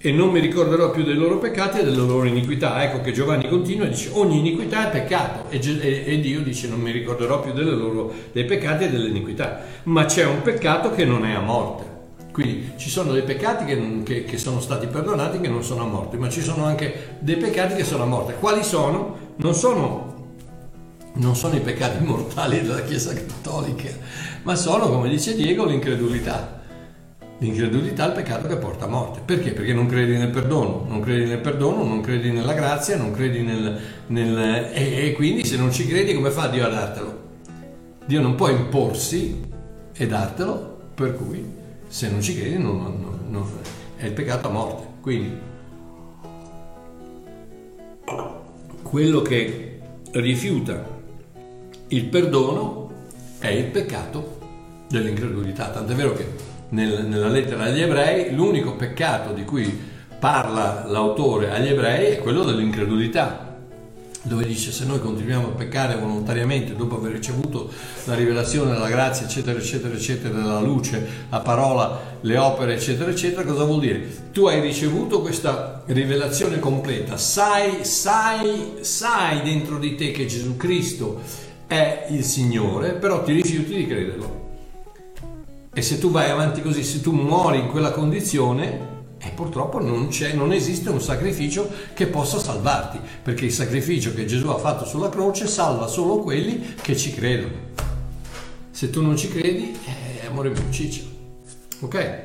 [0.00, 2.82] e non mi ricorderò più dei loro peccati e delle loro iniquità.
[2.84, 6.68] Ecco che Giovanni continua e dice ogni iniquità è peccato e, e, e Dio dice
[6.68, 11.04] non mi ricorderò più loro, dei peccati e delle iniquità, ma c'è un peccato che
[11.04, 11.97] non è a morte.
[12.38, 15.86] Quindi ci sono dei peccati che, che, che, sono stati perdonati che non sono a
[15.86, 18.34] morte, ma ci sono anche dei peccati che sono a morte.
[18.34, 19.32] Quali sono?
[19.38, 20.36] Non sono,
[21.14, 23.88] non sono i peccati mortali della Chiesa Cattolica,
[24.44, 26.62] ma sono, come dice Diego, l'incredulità.
[27.38, 29.18] L'incredulità è il peccato che porta a morte.
[29.24, 29.50] Perché?
[29.50, 33.42] Perché non credi nel perdono, non credi nel perdono, non credi nella grazia, non credi
[33.42, 33.80] nel...
[34.06, 37.18] nel e, e quindi se non ci credi come fa Dio a dartelo?
[38.06, 39.40] Dio non può imporsi
[39.92, 41.57] e dartelo, per cui
[41.88, 43.50] se non ci credi non, non, non,
[43.96, 44.86] è il peccato a morte.
[45.00, 45.36] Quindi
[48.82, 49.80] quello che
[50.12, 50.96] rifiuta
[51.88, 52.90] il perdono
[53.38, 54.38] è il peccato
[54.88, 55.70] dell'incredulità.
[55.70, 56.26] Tant'è vero che
[56.70, 62.44] nel, nella lettera agli ebrei l'unico peccato di cui parla l'autore agli ebrei è quello
[62.44, 63.47] dell'incredulità.
[64.22, 67.70] Dove dice se noi continuiamo a peccare volontariamente dopo aver ricevuto
[68.04, 73.44] la rivelazione, la grazia, eccetera, eccetera, eccetera, la luce, la parola, le opere, eccetera, eccetera,
[73.44, 74.30] cosa vuol dire?
[74.32, 81.20] Tu hai ricevuto questa rivelazione completa, sai, sai, sai dentro di te che Gesù Cristo
[81.66, 84.46] è il Signore, però ti rifiuti di crederlo.
[85.72, 90.08] E se tu vai avanti così, se tu muori in quella condizione, e purtroppo non,
[90.34, 95.08] non, esiste un sacrificio che possa salvarti, perché il sacrificio che Gesù ha fatto sulla
[95.08, 97.66] croce salva solo quelli che ci credono.
[98.70, 101.02] Se tu non ci credi, eh, amore mio, ciccia.
[101.80, 102.22] Ok?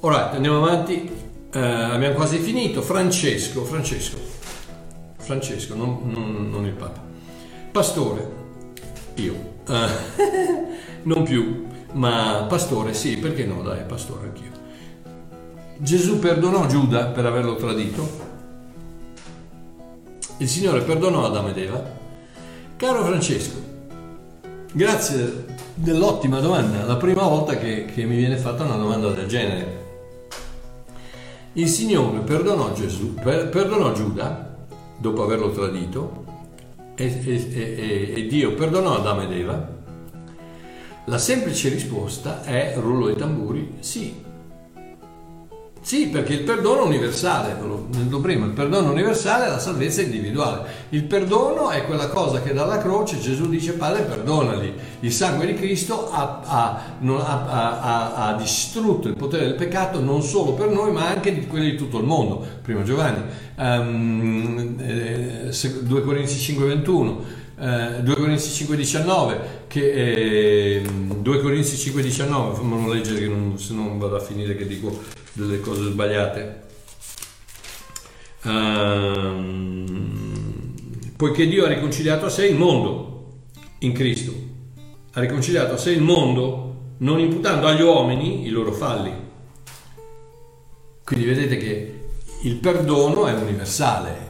[0.00, 1.08] Ora andiamo avanti,
[1.52, 2.82] eh, abbiamo quasi finito.
[2.82, 4.18] Francesco, Francesco,
[5.18, 7.00] Francesco, non, non, non il Papa.
[7.70, 8.28] Pastore,
[9.14, 9.34] io,
[9.68, 9.88] eh,
[11.04, 14.49] non più, ma pastore sì, perché no, dai, pastore anch'io.
[15.82, 18.06] Gesù perdonò Giuda per averlo tradito?
[20.36, 21.82] Il Signore perdonò Adamo ed Eva?
[22.76, 23.56] Caro Francesco,
[24.72, 29.84] grazie dell'ottima domanda, la prima volta che, che mi viene fatta una domanda del genere.
[31.54, 34.54] Il Signore perdonò, Gesù, per, perdonò Giuda
[34.98, 36.24] dopo averlo tradito
[36.94, 39.78] e, e, e, e Dio perdonò Adamo ed Eva?
[41.06, 44.28] La semplice risposta è, rullo i tamburi, sì,
[45.82, 50.02] sì, perché il perdono è universale, lo detto prima, il perdono universale è la salvezza
[50.02, 50.68] individuale.
[50.90, 54.74] Il perdono è quella cosa che dalla croce Gesù dice Padre perdonali.
[55.00, 60.52] Il sangue di Cristo ha, ha, ha, ha, distrutto il potere del peccato non solo
[60.52, 62.46] per noi ma anche di quelli di tutto il mondo.
[62.60, 63.22] Primo Giovanni,
[63.56, 65.50] um, eh,
[65.80, 67.38] 2 Corinzi 5, 21.
[67.58, 73.74] Eh, 2 Corinzi 5, 19 che eh, 2 Corinzi 5, 19 fammelo leggere non, se
[73.74, 76.68] non vado a finire che dico delle cose sbagliate.
[78.42, 79.84] Um,
[81.16, 83.42] poiché Dio ha riconciliato a sé il mondo
[83.80, 84.32] in Cristo,
[85.12, 86.68] ha riconciliato a sé il mondo
[86.98, 89.12] non imputando agli uomini i loro falli.
[91.04, 92.08] Quindi vedete che
[92.42, 94.28] il perdono è universale.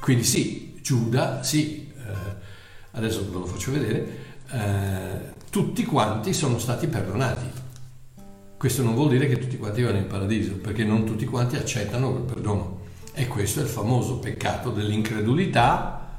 [0.00, 2.34] Quindi sì, Giuda, sì, eh,
[2.92, 4.18] adesso ve lo faccio vedere,
[4.50, 7.49] eh, tutti quanti sono stati perdonati.
[8.60, 12.10] Questo non vuol dire che tutti quanti vanno in paradiso, perché non tutti quanti accettano
[12.10, 12.80] quel perdono.
[13.14, 16.14] E questo è il famoso peccato dell'incredulità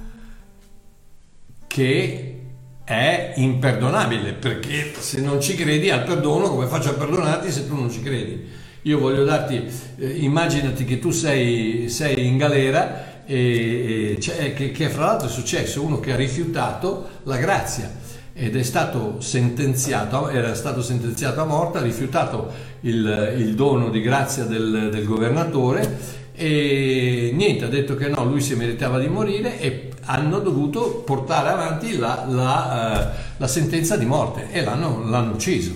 [1.68, 2.42] che
[2.84, 7.76] è imperdonabile, perché se non ci credi al perdono, come faccio a perdonarti se tu
[7.76, 8.44] non ci credi?
[8.82, 9.64] Io voglio darti,
[10.00, 15.32] eh, immaginati che tu sei, sei in galera e, e che, che fra l'altro è
[15.32, 18.11] successo uno che ha rifiutato la grazia
[18.42, 24.02] ed è stato sentenziato, era stato sentenziato a morte, ha rifiutato il, il dono di
[24.02, 26.00] grazia del, del, governatore
[26.34, 31.50] e niente, ha detto che no, lui si meritava di morire e hanno dovuto portare
[31.50, 35.74] avanti la, la, uh, la sentenza di morte e l'hanno, l'hanno, ucciso.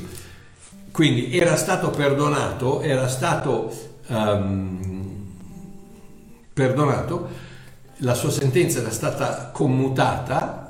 [0.89, 3.72] Quindi era stato perdonato, era stato
[4.07, 5.34] um,
[6.51, 7.28] perdonato,
[7.97, 10.63] la sua sentenza era stata commutata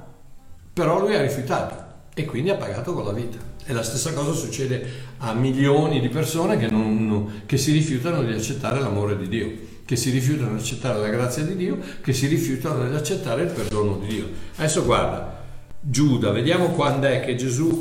[0.74, 1.85] però lui ha rifiutato
[2.18, 3.38] e quindi ha pagato con la vita.
[3.66, 8.32] E la stessa cosa succede a milioni di persone che, non, che si rifiutano di
[8.32, 9.52] accettare l'amore di Dio,
[9.86, 13.52] che si rifiutano di accettare la grazia di Dio, che si rifiutano di accettare il
[13.52, 14.30] perdono di Dio.
[14.56, 15.44] Adesso guarda,
[15.82, 17.78] Giuda, vediamo quando è che Gesù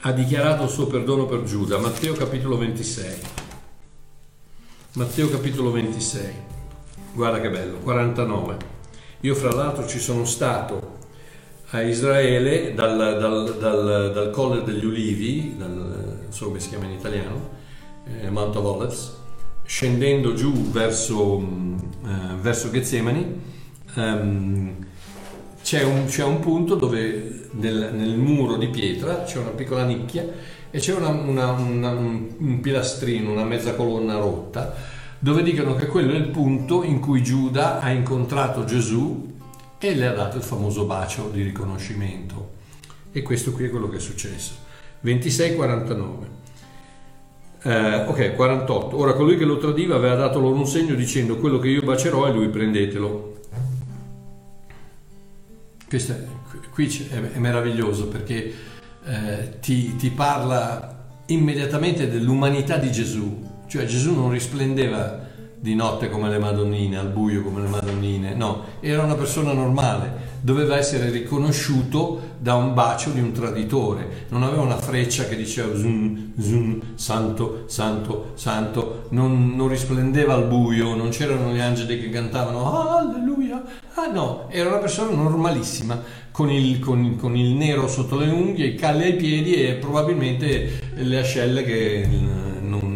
[0.00, 3.16] ha dichiarato il suo perdono per Giuda, Matteo capitolo 26.
[4.92, 6.32] Matteo capitolo 26,
[7.12, 8.56] guarda che bello, 49.
[9.20, 10.95] Io fra l'altro ci sono stato
[11.70, 16.92] a Israele dal, dal, dal, dal Colle degli Ulivi, non so come si chiama in
[16.92, 17.50] italiano,
[18.06, 19.16] eh, Mount of Olives,
[19.64, 21.40] scendendo giù verso,
[22.04, 23.40] eh, verso Getsemani,
[23.96, 24.74] ehm,
[25.60, 30.24] c'è, un, c'è, un, punto dove nel, nel, muro di pietra c'è una piccola nicchia
[30.70, 34.72] e c'è una, una, una, un pilastrino, una mezza colonna rotta,
[35.18, 39.34] dove dicono che quello è il punto in cui Giuda ha incontrato Gesù
[39.78, 42.54] e le ha dato il famoso bacio di riconoscimento.
[43.12, 44.54] E questo qui è quello che è successo.
[45.04, 46.34] 26-49.
[47.62, 48.98] Eh, ok, 48.
[48.98, 52.26] Ora colui che lo tradiva aveva dato loro un segno dicendo quello che io bacerò
[52.26, 53.34] e lui prendetelo.
[55.88, 56.24] Questo è,
[56.70, 58.52] qui è, è meraviglioso perché
[59.04, 60.94] eh, ti, ti parla
[61.26, 65.25] immediatamente dell'umanità di Gesù, cioè Gesù non risplendeva
[65.66, 70.34] di notte come le Madonnine, al buio come le Madonnine, no, era una persona normale,
[70.40, 75.76] doveva essere riconosciuto da un bacio di un traditore, non aveva una freccia che diceva
[75.76, 82.10] zoom, zoom, santo, santo, santo, non, non risplendeva al buio, non c'erano gli angeli che
[82.10, 83.60] cantavano alleluia,
[83.94, 86.00] ah no, era una persona normalissima,
[86.30, 90.92] con il, con, con il nero sotto le unghie, i calli ai piedi e probabilmente
[90.94, 92.95] le ascelle che non,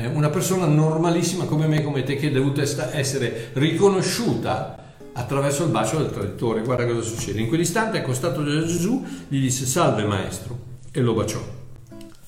[0.00, 5.98] una persona normalissima come me, come te, che è dovuta essere riconosciuta attraverso il bacio
[5.98, 6.62] del traditore.
[6.62, 7.40] Guarda cosa succede.
[7.40, 10.58] In quell'istante accostato da Gesù gli disse salve maestro
[10.90, 11.40] e lo baciò.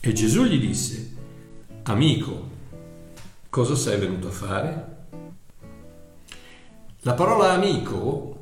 [0.00, 1.12] E Gesù gli disse
[1.84, 2.50] amico,
[3.48, 4.86] cosa sei venuto a fare?
[7.00, 8.38] La parola amico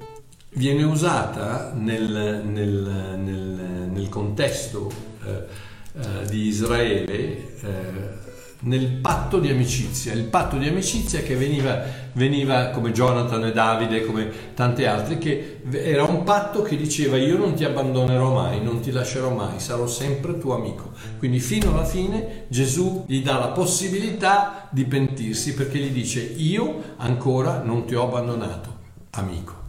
[0.54, 4.90] viene usata nel, nel, nel, nel contesto
[5.24, 5.46] eh,
[5.94, 8.30] eh, di Israele eh,
[8.64, 11.82] nel patto di amicizia, il patto di amicizia che veniva,
[12.12, 17.38] veniva, come Jonathan e Davide, come tanti altri, che era un patto che diceva io
[17.38, 20.92] non ti abbandonerò mai, non ti lascerò mai, sarò sempre tuo amico.
[21.18, 26.94] Quindi fino alla fine Gesù gli dà la possibilità di pentirsi perché gli dice io
[26.98, 28.78] ancora non ti ho abbandonato,
[29.10, 29.60] amico.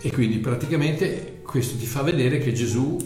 [0.00, 2.96] E quindi praticamente questo ti fa vedere che Gesù,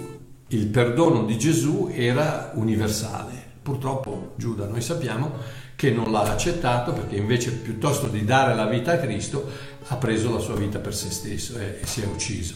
[0.48, 5.32] il perdono di Gesù era universale Purtroppo Giuda noi sappiamo
[5.76, 9.50] che non l'ha accettato perché invece piuttosto di dare la vita a Cristo
[9.88, 12.54] ha preso la sua vita per se stesso e, e si è ucciso.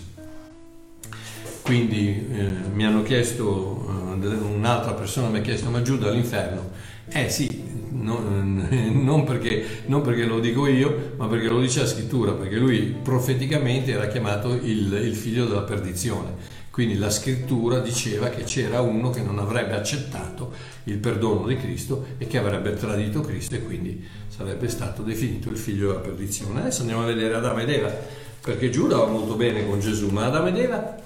[1.62, 3.86] Quindi eh, mi hanno chiesto,
[4.20, 6.70] eh, un'altra persona mi ha chiesto ma Giuda all'inferno?
[7.09, 8.68] Eh sì, non,
[9.02, 12.94] non, perché, non, perché, lo dico io, ma perché lo dice la scrittura, perché lui
[13.02, 19.10] profeticamente era chiamato il, il figlio della perdizione quindi la scrittura diceva che c'era uno
[19.10, 20.52] che non avrebbe accettato
[20.84, 25.56] il perdono di Cristo e che avrebbe tradito Cristo e quindi sarebbe stato definito il
[25.56, 26.62] figlio della perdizione.
[26.62, 27.96] Adesso andiamo a vedere Adamo ed Eva,
[28.40, 30.96] perché Giuda va molto bene con Gesù, ma Adamo ed Eva,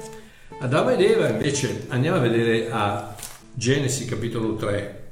[0.59, 3.15] Adamo ed Eva invece andiamo a vedere a
[3.53, 5.11] Genesi capitolo 3.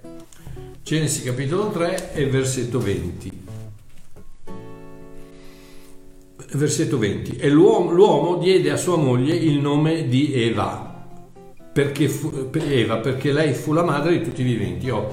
[0.83, 3.46] Genesi capitolo 3 e versetto 20
[6.53, 10.95] versetto 20, e l'uomo, l'uomo, diede a sua moglie il nome di Eva,
[11.73, 14.89] perché fu, Eva, perché lei fu la madre di tutti i viventi.
[14.89, 15.13] Oh,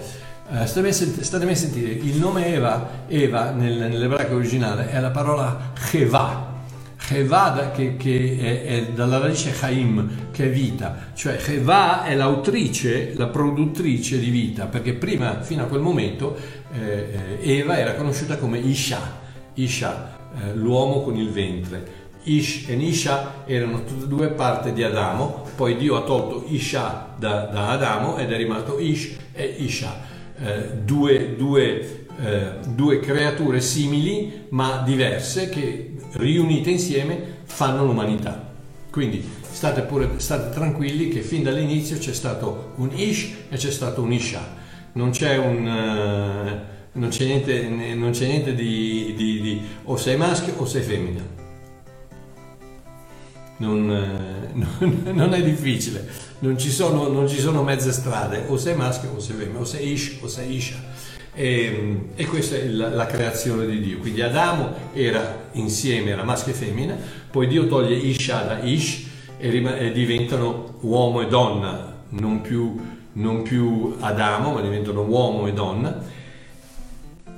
[0.51, 6.51] eh, statemi a sentire, il nome Eva, Eva nel, nell'ebraico originale è la parola Cheva,
[6.97, 13.13] Cheva che, che è, è, dalla radice Chaim, che è vita, cioè Cheva è l'autrice,
[13.15, 16.38] la produttrice di vita, perché prima, fino a quel momento,
[16.71, 19.19] eh, eh Eva era conosciuta come Isha,
[19.55, 22.01] Isha eh, l'uomo con il ventre.
[22.23, 27.15] Ish e Nisha erano tutte e due parti di Adamo, poi Dio ha tolto Isha
[27.17, 29.99] da, da Adamo ed è rimasto Ish e Isha,
[30.39, 38.51] eh, due, due, eh, due creature simili ma diverse che riunite insieme fanno l'umanità.
[38.89, 44.01] Quindi state, pure, state tranquilli che fin dall'inizio c'è stato un Ish e c'è stato
[44.01, 44.41] un Isha,
[44.93, 45.65] non c'è un...
[45.65, 50.81] Uh, non c'è niente, non c'è niente di, di, di, o sei maschio o sei
[50.81, 51.41] femmina.
[53.57, 53.85] Non,
[54.53, 56.07] non, non, è difficile,
[56.39, 59.65] non ci, sono, non ci, sono, mezze strade, o sei maschio o sei femmina, o
[59.65, 60.75] sei ish o sei isha.
[61.35, 63.97] E, e questa è la, la, creazione di Dio.
[63.97, 66.95] Quindi Adamo era insieme, era maschio e femmina,
[67.31, 69.05] poi Dio toglie isha da ish
[69.39, 72.79] e, rim- e diventano uomo e donna, non più,
[73.13, 76.21] non più Adamo, ma diventano uomo e donna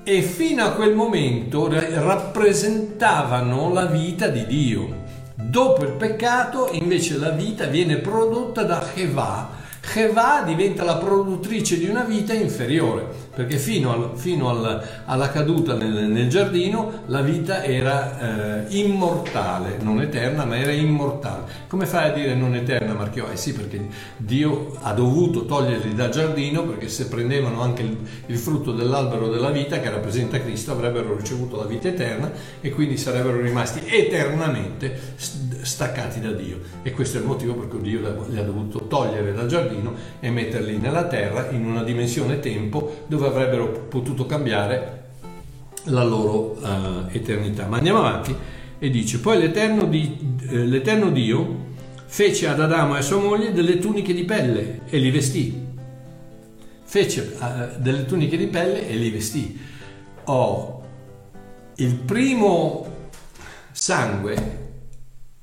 [0.07, 5.01] e fino a quel momento rappresentavano la vita di Dio.
[5.33, 9.49] Dopo il peccato invece la vita viene prodotta da Cheva.
[9.81, 15.75] Cheva diventa la produttrice di una vita inferiore perché fino, al, fino al, alla caduta
[15.75, 21.43] nel, nel, giardino la vita era eh, immortale, non eterna, ma era immortale.
[21.67, 23.29] Come fai a dire non eterna, Marchio?
[23.29, 28.37] Eh sì, perché Dio ha dovuto toglierli dal giardino perché se prendevano anche il, il
[28.37, 32.31] frutto dell'albero della vita che rappresenta Cristo avrebbero ricevuto la vita eterna
[32.61, 36.59] e quindi sarebbero rimasti eternamente staccati da Dio.
[36.83, 40.29] E questo è il motivo per cui Dio li ha dovuto togliere dal giardino e
[40.29, 45.03] metterli nella terra in una dimensione tempo dove dove avrebbero potuto cambiare
[45.85, 47.67] la loro uh, eternità.
[47.67, 48.35] Ma andiamo avanti
[48.77, 51.73] e dice, poi l'Eterno, di, eh, l'Eterno Dio
[52.05, 55.63] fece ad Adamo e a sua moglie delle tuniche di pelle e li vestì.
[56.83, 59.59] Fece uh, delle tuniche di pelle e li vestì.
[60.25, 60.83] Oh,
[61.75, 62.93] il primo
[63.71, 64.63] sangue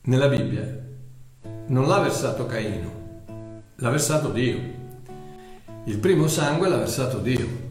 [0.02, 0.80] nella Bibbia
[1.66, 2.90] non l'ha versato Caino,
[3.76, 4.80] l'ha versato Dio.
[5.84, 7.61] Il primo sangue l'ha versato Dio.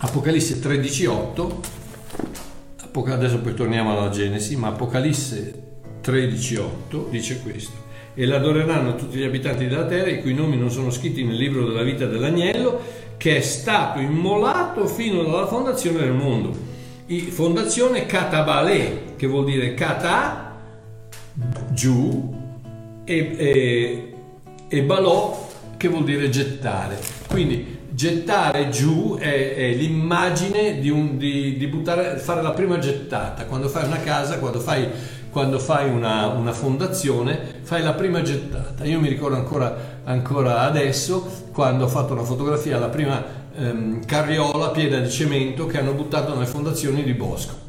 [0.00, 1.54] Apocalisse 13.8,
[3.10, 5.62] adesso poi torniamo alla Genesi, ma Apocalisse
[6.04, 7.86] 13.8 dice questo.
[8.14, 11.66] E l'adoreranno tutti gli abitanti della terra, i cui nomi non sono scritti nel libro
[11.66, 12.80] della vita dell'agnello,
[13.16, 16.56] che è stato immolato fino alla fondazione del mondo.
[17.06, 20.60] I, fondazione Katabale, che vuol dire Kata,
[21.70, 22.36] giù,
[23.04, 24.14] e, e,
[24.68, 26.98] e Balò, che vuol dire gettare.
[27.26, 33.44] Quindi gettare giù è, è l'immagine di, un, di, di buttare, fare la prima gettata.
[33.46, 34.88] Quando fai una casa, quando fai,
[35.30, 38.84] quando fai una, una, fondazione, fai la prima gettata.
[38.84, 43.20] Io mi ricordo ancora, ancora adesso quando ho fatto una fotografia, la prima
[43.56, 47.66] ehm, carriola piena di cemento che hanno buttato nelle fondazioni di Bosco.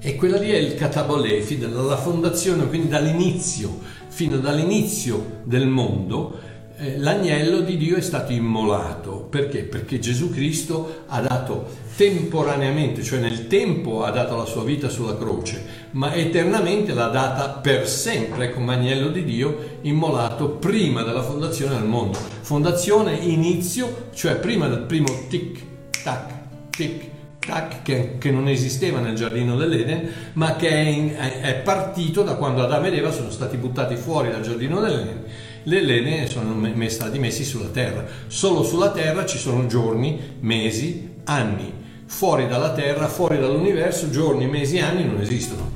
[0.00, 6.43] E quella lì è il catabolefi, dalla fondazione, quindi dall'inizio, fino dall'inizio del mondo,
[6.76, 9.26] l'agnello di Dio è stato immolato.
[9.30, 9.60] Perché?
[9.60, 15.16] Perché Gesù Cristo ha dato temporaneamente, cioè nel tempo ha dato la sua vita sulla
[15.16, 21.76] croce, ma eternamente l'ha data per sempre come agnello di Dio immolato prima della fondazione
[21.76, 22.18] del mondo.
[22.40, 25.62] Fondazione, inizio, cioè prima del primo tic,
[26.02, 26.32] tac,
[26.70, 27.04] tic,
[27.38, 32.34] tac, che, che, non esisteva nel giardino dell'Eden, ma che è, in, è, partito da
[32.34, 35.24] quando Adamo ed Eva sono stati buttati fuori dal giardino dell'Eden.
[35.64, 36.54] Le lene sono
[36.88, 38.04] stati messi sulla terra.
[38.26, 41.72] Solo sulla terra ci sono giorni, mesi, anni.
[42.06, 45.73] Fuori dalla terra, fuori dall'universo, giorni, mesi, anni non esistono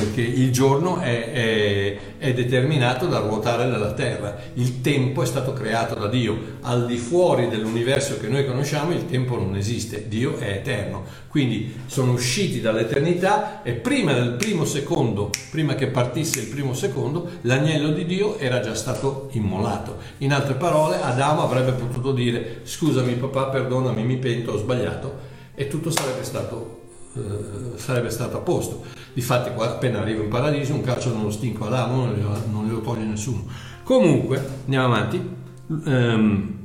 [0.00, 5.52] perché il giorno è, è, è, determinato dal ruotare della Terra, il tempo è stato
[5.52, 10.38] creato da Dio, al di fuori dell'universo che noi conosciamo il tempo non esiste, Dio
[10.38, 16.46] è eterno, quindi sono usciti dall'eternità e prima del primo secondo, prima che partisse il
[16.46, 19.98] primo secondo, l'agnello di Dio era già stato immolato.
[20.18, 25.68] In altre parole, Adamo avrebbe potuto dire scusami papà, perdonami, mi pento, ho sbagliato e
[25.68, 26.78] tutto sarebbe stato
[27.12, 28.84] eh, sarebbe stato a posto.
[29.12, 33.04] Difatti, appena arriva in paradiso, un calcio non lo stinco Adamo, non non glielo toglie
[33.04, 33.44] nessuno.
[33.82, 35.38] Comunque, andiamo avanti.
[35.66, 36.58] Um,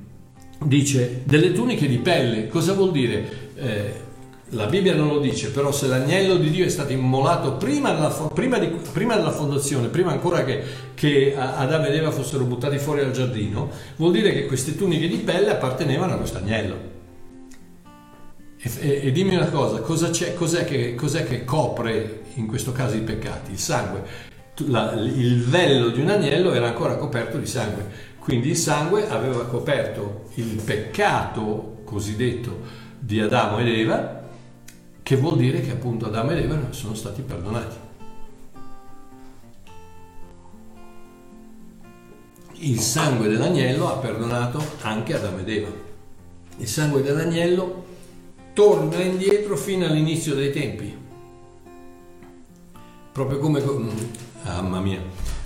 [0.64, 3.52] dice delle tuniche di pelle, cosa vuol dire?
[3.56, 4.04] Eh,
[4.50, 8.10] la Bibbia non lo dice, però se l'agnello di Dio è stato immolato prima della,
[8.10, 10.62] prima di, prima della fondazione, prima ancora che,
[10.94, 15.18] che, Adamo ed Eva fossero buttati fuori dal giardino, vuol dire che queste tuniche di
[15.18, 16.94] pelle appartenevano a questo agnello.
[18.58, 23.02] E, e, dimmi una cosa, cosa cos'è, che, cos'è, che, copre in questo caso i
[23.02, 23.52] peccati?
[23.52, 24.34] Il sangue.
[24.68, 29.46] La, il vello di un agnello era ancora coperto di sangue, quindi il sangue aveva
[29.46, 32.60] coperto il peccato cosiddetto
[32.98, 34.24] di Adamo ed Eva,
[35.04, 37.76] che vuol dire che appunto Adamo ed Eva sono stati perdonati.
[42.60, 45.70] Il sangue dell'agnello ha perdonato anche Adamo ed Eva.
[46.58, 47.86] Il sangue dell'agnello
[48.54, 51.04] torna indietro fino all'inizio dei tempi.
[53.16, 53.64] Proprio come...
[54.44, 55.00] Mamma mia.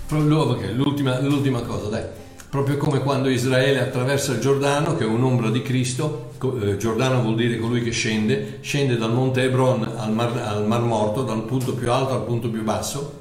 [0.08, 2.02] L'ultima, l'ultima cosa, dai.
[2.48, 7.36] Proprio come quando Israele attraversa il Giordano, che è un'ombra di Cristo, eh, Giordano vuol
[7.36, 11.74] dire colui che scende, scende dal monte Hebron al mar, al mar Morto, dal punto
[11.74, 13.18] più alto al punto più basso,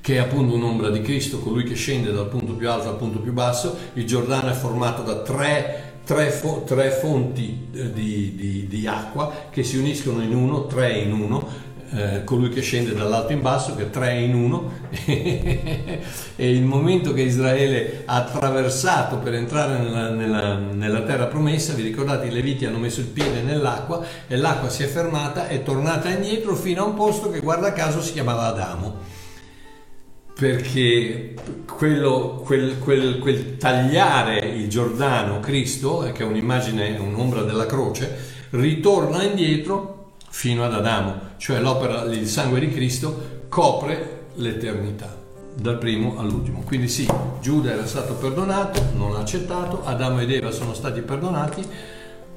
[0.00, 3.18] che è appunto un'ombra di Cristo, colui che scende dal punto più alto al punto
[3.18, 3.76] più basso.
[3.94, 9.48] Il Giordano è formato da tre tre, fo- tre fonti eh, di, di, di, acqua
[9.50, 13.76] che si uniscono in uno, tre in uno, eh, colui che scende dall'alto in basso,
[13.76, 14.72] che è tre in uno,
[15.04, 16.00] e
[16.36, 22.26] il momento che Israele ha attraversato per entrare nella, nella, nella terra promessa, vi ricordate
[22.26, 26.54] i Leviti hanno messo il piede nell'acqua e l'acqua si è fermata, è tornata indietro
[26.56, 29.14] fino a un posto che guarda caso si chiamava Adamo.
[30.38, 31.34] Perché
[31.66, 39.22] quello, quel, quel, quel, tagliare il Giordano Cristo, che è un'immagine, un'ombra della croce, ritorna
[39.22, 39.95] indietro
[40.36, 45.16] fino ad Adamo, cioè l'opera, il sangue di Cristo copre l'eternità,
[45.54, 46.60] dal primo all'ultimo.
[46.60, 47.08] Quindi sì,
[47.40, 51.66] Giuda era stato perdonato, non ha accettato, Adamo ed Eva sono stati perdonati,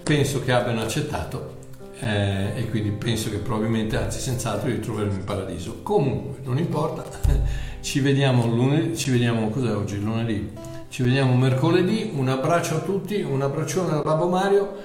[0.01, 1.57] penso che abbiano accettato
[1.99, 5.81] eh, e quindi penso che probabilmente, anzi senz'altro, li troveremo in paradiso.
[5.83, 7.03] Comunque, non importa.
[7.81, 9.99] Ci vediamo lunedì, ci vediamo cos'è oggi?
[9.99, 10.51] Lunedì.
[10.87, 12.11] Ci vediamo mercoledì.
[12.13, 14.75] Un abbraccio a tutti, un abbraccione al Babbo Mario.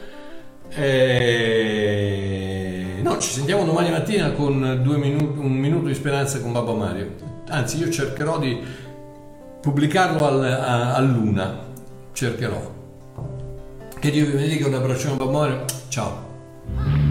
[0.70, 2.44] E...
[3.04, 7.10] No, ci sentiamo domani mattina con minuti, un minuto di speranza con Babbo Mario.
[7.50, 8.58] Anzi, io cercherò di
[9.60, 11.54] pubblicarlo al, a, a luna.
[12.14, 12.72] Cercherò.
[14.00, 15.64] Che Dio vi benedica, un abbraccione a Babbo Mario.
[15.88, 17.03] Ciao.